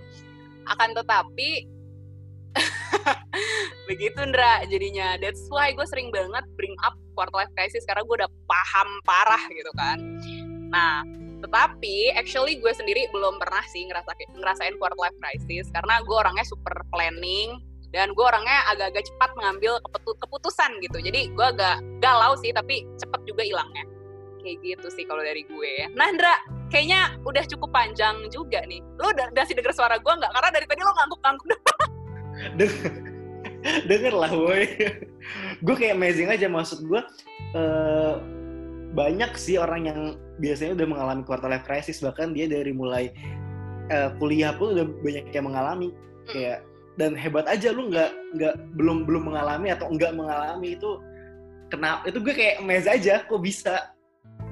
[0.70, 1.78] Akan tetapi
[3.88, 8.14] begitu Ndra jadinya that's why gue sering banget bring up quarter life crisis karena gue
[8.24, 9.98] udah paham parah gitu kan
[10.68, 11.04] nah
[11.38, 16.44] tetapi actually gue sendiri belum pernah sih ngerasa ngerasain quarter life crisis karena gue orangnya
[16.44, 19.80] super planning dan gue orangnya agak-agak cepat mengambil
[20.20, 21.00] keputusan gitu.
[21.00, 23.84] Jadi gue agak galau sih tapi cepet juga hilangnya.
[24.44, 25.88] Kayak gitu sih kalau dari gue.
[25.96, 26.34] Nah Ndra
[26.68, 28.84] kayaknya udah cukup panjang juga nih.
[29.00, 30.32] Lo udah, udah sih denger suara gue nggak?
[30.36, 31.48] Karena dari tadi lo ngangguk-ngangguk
[33.90, 34.64] denger lah boy.
[35.64, 37.00] Gue kayak amazing aja maksud gue
[37.56, 38.14] uh,
[38.92, 40.00] banyak sih orang yang
[40.38, 43.10] biasanya udah mengalami quarter life crisis bahkan dia dari mulai
[43.90, 46.26] uh, kuliah pun udah banyak yang mengalami hmm.
[46.30, 46.58] kayak
[46.98, 50.98] dan hebat aja lu nggak nggak belum belum mengalami atau enggak mengalami itu
[51.70, 53.76] kenapa itu gue kayak amazing aja kok bisa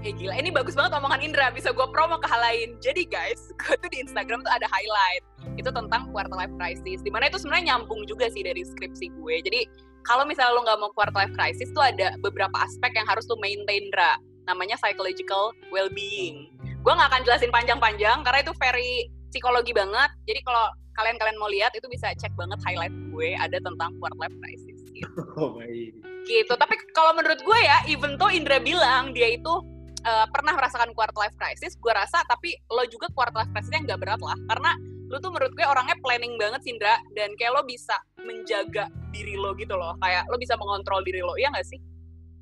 [0.04, 2.76] Eh gila, ini bagus banget omongan Indra, bisa gue promo ke hal lain.
[2.84, 5.24] Jadi guys, gue tuh di Instagram tuh ada highlight,
[5.56, 7.00] itu tentang quarter life crisis.
[7.00, 9.34] Di mana itu sebenarnya nyambung juga sih dari skripsi gue.
[9.40, 9.60] Jadi
[10.04, 13.40] kalau misalnya lo nggak mau quarter life crisis tuh ada beberapa aspek yang harus lo
[13.40, 14.20] maintain, Indra.
[14.46, 16.50] Namanya psychological well-being.
[16.82, 20.10] Gue nggak akan jelasin panjang-panjang, karena itu very psikologi banget.
[20.24, 24.36] Jadi kalau kalian-kalian mau lihat, itu bisa cek banget highlight gue, ada tentang quarter life
[24.40, 24.78] crisis.
[24.94, 25.10] Gitu.
[25.36, 25.92] Oh, baik.
[26.24, 26.52] Gitu.
[26.56, 29.76] Tapi kalau menurut gue ya, even tuh Indra bilang dia itu
[30.06, 34.00] uh, pernah merasakan quarter life crisis, gue rasa tapi lo juga quarter life crisisnya nggak
[34.00, 34.72] berat lah, karena
[35.10, 39.54] lo tuh menurut gue orangnya planning banget Sindra dan kayak lo bisa menjaga diri lo
[39.58, 41.78] gitu loh, kayak lo bisa mengontrol diri lo, iya nggak sih?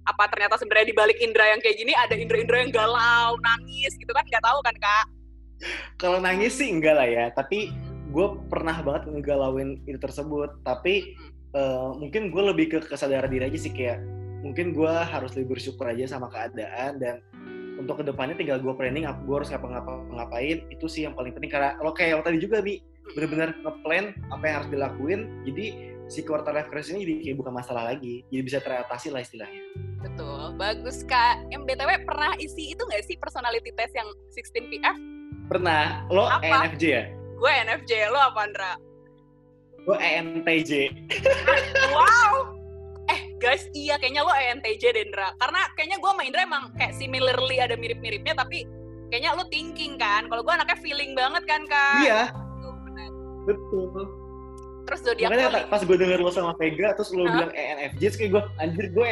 [0.04, 4.12] Apa ternyata sebenarnya di balik Indra yang kayak gini ada Indra-Indra yang galau, nangis gitu
[4.12, 4.24] kan?
[4.28, 5.06] Nggak tahu kan kak?
[5.96, 7.72] Kalau nangis sih enggak lah ya, tapi
[8.12, 11.16] gue pernah banget ngegalauin itu tersebut, tapi
[11.56, 14.02] uh, mungkin gue lebih ke kesadaran diri aja sih kayak
[14.44, 17.24] mungkin gue harus lebih bersyukur aja sama keadaan dan
[17.80, 21.50] untuk ke depannya tinggal gue planning gue harus ngapa-ngapain itu sih yang paling penting.
[21.50, 22.78] Karena lo kayak yang tadi juga bi
[23.16, 27.54] bener-bener ngeplan apa yang harus dilakuin jadi si quarter life crisis ini jadi kayak bukan
[27.54, 28.24] masalah lagi.
[28.28, 29.62] Jadi bisa teratasi lah istilahnya.
[30.04, 30.56] Betul.
[30.60, 31.48] Bagus kak.
[31.48, 34.96] MBTW pernah isi itu nggak sih personality test yang 16 PF
[35.48, 36.04] pernah.
[36.08, 36.44] Lo apa?
[36.44, 37.04] ENFJ ya?
[37.36, 38.72] Gue ENFJ lo apa Andra?
[39.84, 40.72] Gue ENTJ
[41.96, 42.32] wow.
[43.42, 44.00] Guys iya.
[44.00, 48.64] Kayaknya lo ENTJ Dendra karena kayaknya gue sama Indra emang kayak similarly ada mirip-miripnya tapi
[49.12, 50.28] kayaknya lo thinking kan.
[50.32, 52.00] Kalau gue anaknya feeling banget kan kak?
[52.04, 52.22] Iya.
[53.44, 53.92] Betul
[54.84, 57.32] terus zodiak Makanya pas gue denger lo sama Vega terus lo huh?
[57.32, 59.06] bilang ENFJ terus kayak gue anjir gue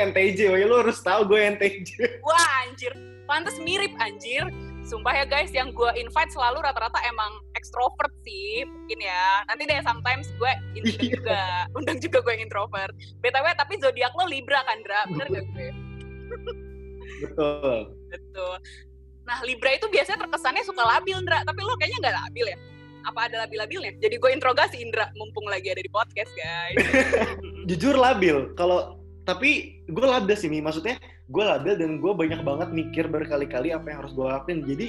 [0.53, 1.91] oh ya lo harus tahu gue ENTJ
[2.29, 2.93] wah anjir.
[3.25, 4.45] Pantas mirip anjir.
[4.83, 9.47] Sumpah ya guys yang gue invite selalu rata-rata emang extrovert sih mungkin ya.
[9.47, 11.15] Nanti deh sometimes gue undang iya.
[11.17, 11.41] juga
[11.79, 12.95] undang juga gue yang introvert.
[13.23, 15.01] Btw tapi zodiak lo libra kan Dra?
[15.07, 15.69] Bener gak gue?
[17.23, 17.79] Betul.
[18.11, 18.55] Betul.
[19.23, 22.59] Nah libra itu biasanya terkesannya suka labil Indra tapi lo kayaknya nggak labil ya
[23.07, 23.99] apa ada labil-labilnya?
[23.99, 26.77] Jadi gue interogasi Indra mumpung lagi ada di podcast guys.
[27.69, 28.51] Jujur labil.
[28.55, 30.99] Kalau tapi gue labil sih nih maksudnya
[31.31, 34.63] gue labil dan gue banyak banget mikir berkali-kali apa yang harus gue lakuin.
[34.67, 34.87] Jadi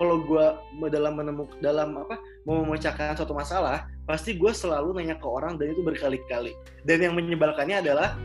[0.00, 0.46] kalau gue
[0.90, 5.74] dalam menemukan dalam apa mau memecahkan suatu masalah pasti gue selalu nanya ke orang dan
[5.74, 6.54] itu berkali-kali.
[6.82, 8.18] Dan yang menyebalkannya adalah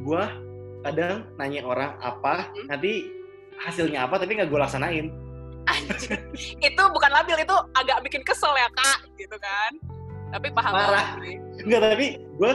[0.00, 0.22] gue
[0.80, 2.66] kadang nanya orang apa hmm.
[2.72, 3.12] nanti
[3.60, 5.12] hasilnya apa tapi nggak gue laksanain
[6.68, 9.72] itu bukan labil itu agak bikin kesel ya kak gitu kan.
[10.30, 11.18] Tapi paham Parah.
[11.58, 12.06] Enggak, tapi
[12.38, 12.52] gue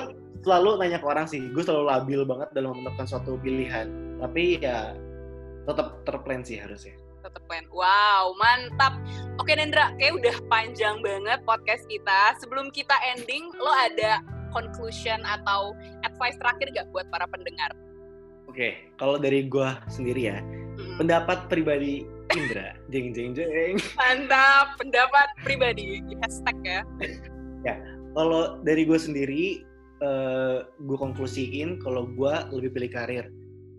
[0.47, 1.43] selalu nanya ke orang sih.
[1.51, 3.91] Gue selalu labil banget dalam menentukan suatu pilihan.
[4.24, 4.95] Tapi ya
[5.68, 6.95] tetap terplan sih harusnya.
[7.26, 7.66] Tetap plan.
[7.74, 8.95] Wow mantap.
[9.41, 12.38] Oke Nendra kayak udah panjang banget podcast kita.
[12.39, 14.24] Sebelum kita ending lo ada
[14.56, 15.76] conclusion atau
[16.08, 17.76] advice terakhir gak buat para pendengar?
[18.47, 20.95] Oke kalau dari gue sendiri ya hmm.
[21.03, 22.74] pendapat pribadi Indra.
[22.90, 23.78] Jeng jeng jeng.
[24.00, 24.80] Mantap.
[24.82, 26.82] Pendapat pribadi hashtag ya.
[27.62, 27.76] Ya
[28.16, 29.44] kalau dari gue sendiri
[30.00, 33.28] uh, eh, gue konklusiin kalau gue lebih pilih karir.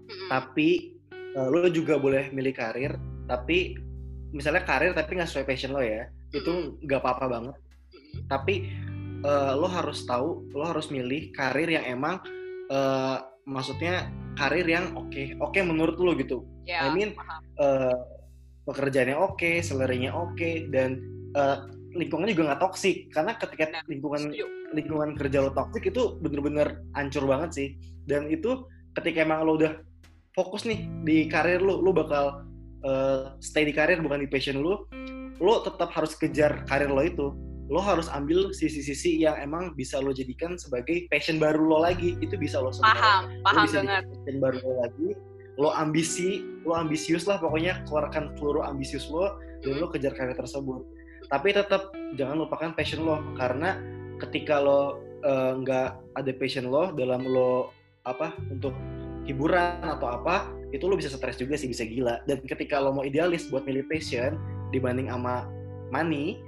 [0.06, 0.30] Hmm.
[0.30, 0.94] tapi
[1.34, 2.94] uh, lo juga boleh milih karir
[3.26, 3.74] tapi
[4.30, 6.38] misalnya karir tapi nggak sesuai passion lo ya hmm.
[6.38, 6.52] itu
[6.86, 7.56] nggak apa-apa banget.
[7.58, 8.22] Hmm.
[8.30, 8.70] tapi
[9.26, 12.22] uh, lo harus tahu lo harus milih karir yang emang
[12.70, 13.18] uh,
[13.50, 14.06] maksudnya
[14.38, 16.46] karir yang oke okay, oke okay menurut lo gitu.
[16.62, 17.18] Yeah, I mean
[17.58, 17.98] uh,
[18.66, 20.98] pekerjaannya oke okay, salary oke okay, dan
[21.38, 22.96] uh, lingkungan juga nggak toksik.
[23.10, 24.30] Karena ketika Nah, lingkungan
[24.76, 27.68] lingkungan kerja lo toksik itu bener-bener hancur banget sih.
[28.04, 29.80] Dan itu ketika emang lo udah
[30.36, 32.44] fokus nih di karir lo lo bakal
[32.84, 34.86] eh, stay di karir bukan di passion lo
[35.40, 37.32] lo tetap harus kejar karir lo itu.
[37.66, 42.14] Lo harus ambil sisi-sisi yang emang bisa lo jadikan sebagai passion baru lo lagi.
[42.22, 43.02] Itu bisa lo sebenarnya.
[43.02, 44.04] Paham, paham bisa banget.
[44.06, 45.08] passion baru lo lagi
[45.56, 47.84] lo ambisi lo ambisius lah pokoknya.
[47.88, 50.84] Keluarkan seluruh ambisius lo dan lo kejar karir tersebut.
[51.26, 53.22] Tapi tetap jangan lupakan passion lo.
[53.34, 53.80] Karena
[54.20, 57.72] ketika lo eh, nggak ada passion lo dalam lo
[58.06, 58.72] apa untuk
[59.26, 62.22] hiburan atau apa itu lo bisa stres juga sih bisa gila.
[62.28, 64.38] Dan ketika lo mau idealis buat milih passion
[64.70, 65.48] dibanding sama
[65.90, 66.38] money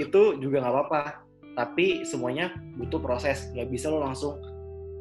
[0.00, 1.02] itu juga nggak apa-apa.
[1.54, 3.50] Tapi semuanya butuh proses.
[3.54, 4.38] Nggak bisa lo langsung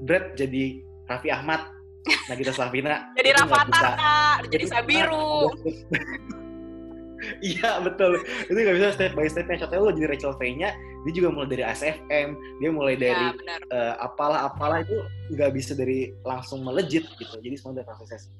[0.06, 1.77] bread jadi Raffi Ahmad
[2.28, 3.90] Nagita Slavina Jadi Rafathar, bisa.
[3.96, 4.38] Kak.
[4.52, 5.32] Jadi Sabiru.
[7.42, 9.66] Iya betul, itu nggak bisa step by stepnya.
[9.66, 13.60] Contohnya lo jadi Rachel V-nya, dia juga mulai dari ASFM, dia mulai Ya, dari benar.
[13.74, 14.94] eh, apalah-apalah itu
[15.34, 17.36] nggak bisa dari langsung melejit gitu.
[17.42, 18.22] Jadi semua prosesnya.
[18.22, 18.32] sih.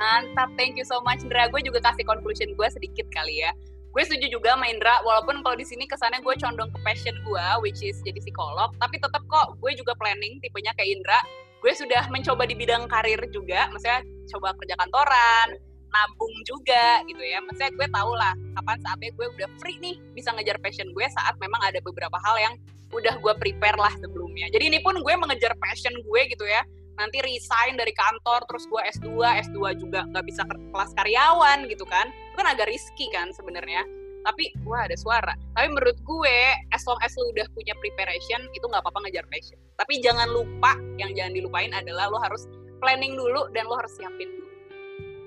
[0.00, 1.52] Mantap, thank you so much Indra.
[1.52, 3.52] Gue juga kasih conclusion gue sedikit kali ya.
[3.92, 7.46] Gue setuju juga sama Indra, walaupun kalau di sini kesannya gue condong ke passion gue,
[7.60, 11.20] which is jadi psikolog, tapi tetap kok gue juga planning tipenya kayak Indra.
[11.58, 14.00] Gue sudah mencoba di bidang karir juga, maksudnya
[14.30, 15.48] coba kerja kantoran,
[15.90, 17.42] nabung juga gitu ya.
[17.42, 21.34] Maksudnya gue tau lah kapan saatnya gue udah free nih bisa ngejar passion gue saat
[21.42, 22.54] memang ada beberapa hal yang
[22.94, 24.48] udah gue prepare lah sebelumnya.
[24.54, 26.62] Jadi ini pun gue mengejar passion gue gitu ya
[26.98, 31.86] nanti resign dari kantor terus gue S2 S2 juga nggak bisa ke kelas karyawan gitu
[31.86, 33.86] kan itu kan agak risky kan sebenarnya
[34.28, 36.36] tapi wah ada suara tapi menurut gue
[36.76, 40.76] as long as lu udah punya preparation itu nggak apa-apa ngejar passion tapi jangan lupa
[41.00, 42.44] yang jangan dilupain adalah lo harus
[42.84, 44.48] planning dulu dan lo harus siapin dulu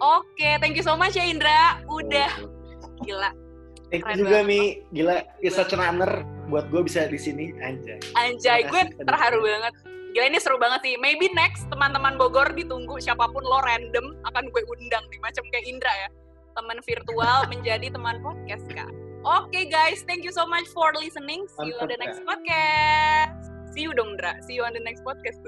[0.05, 2.29] oke thank you so much ya Indra udah
[3.01, 3.33] gila
[3.91, 4.47] Thank you juga.
[4.47, 7.99] Mi, gila, it's such an honor buat gue bisa di sini anjay.
[8.15, 9.75] Anjay, gue terharu banget.
[10.15, 10.95] Gila ini seru banget sih.
[10.95, 15.67] Maybe next teman-teman Bogor ditunggu siapa pun lo random akan gue undang nih macam kayak
[15.67, 16.09] Indra ya.
[16.57, 18.91] Teman virtual menjadi teman podcast kak.
[19.21, 21.45] Oke guys, thank you so much for listening.
[21.59, 23.37] See you on the next podcast.
[23.71, 24.35] See you dong, Indra.
[24.43, 25.39] See you on the next podcast.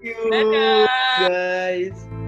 [0.00, 0.86] you Dadah.
[1.26, 2.27] guys.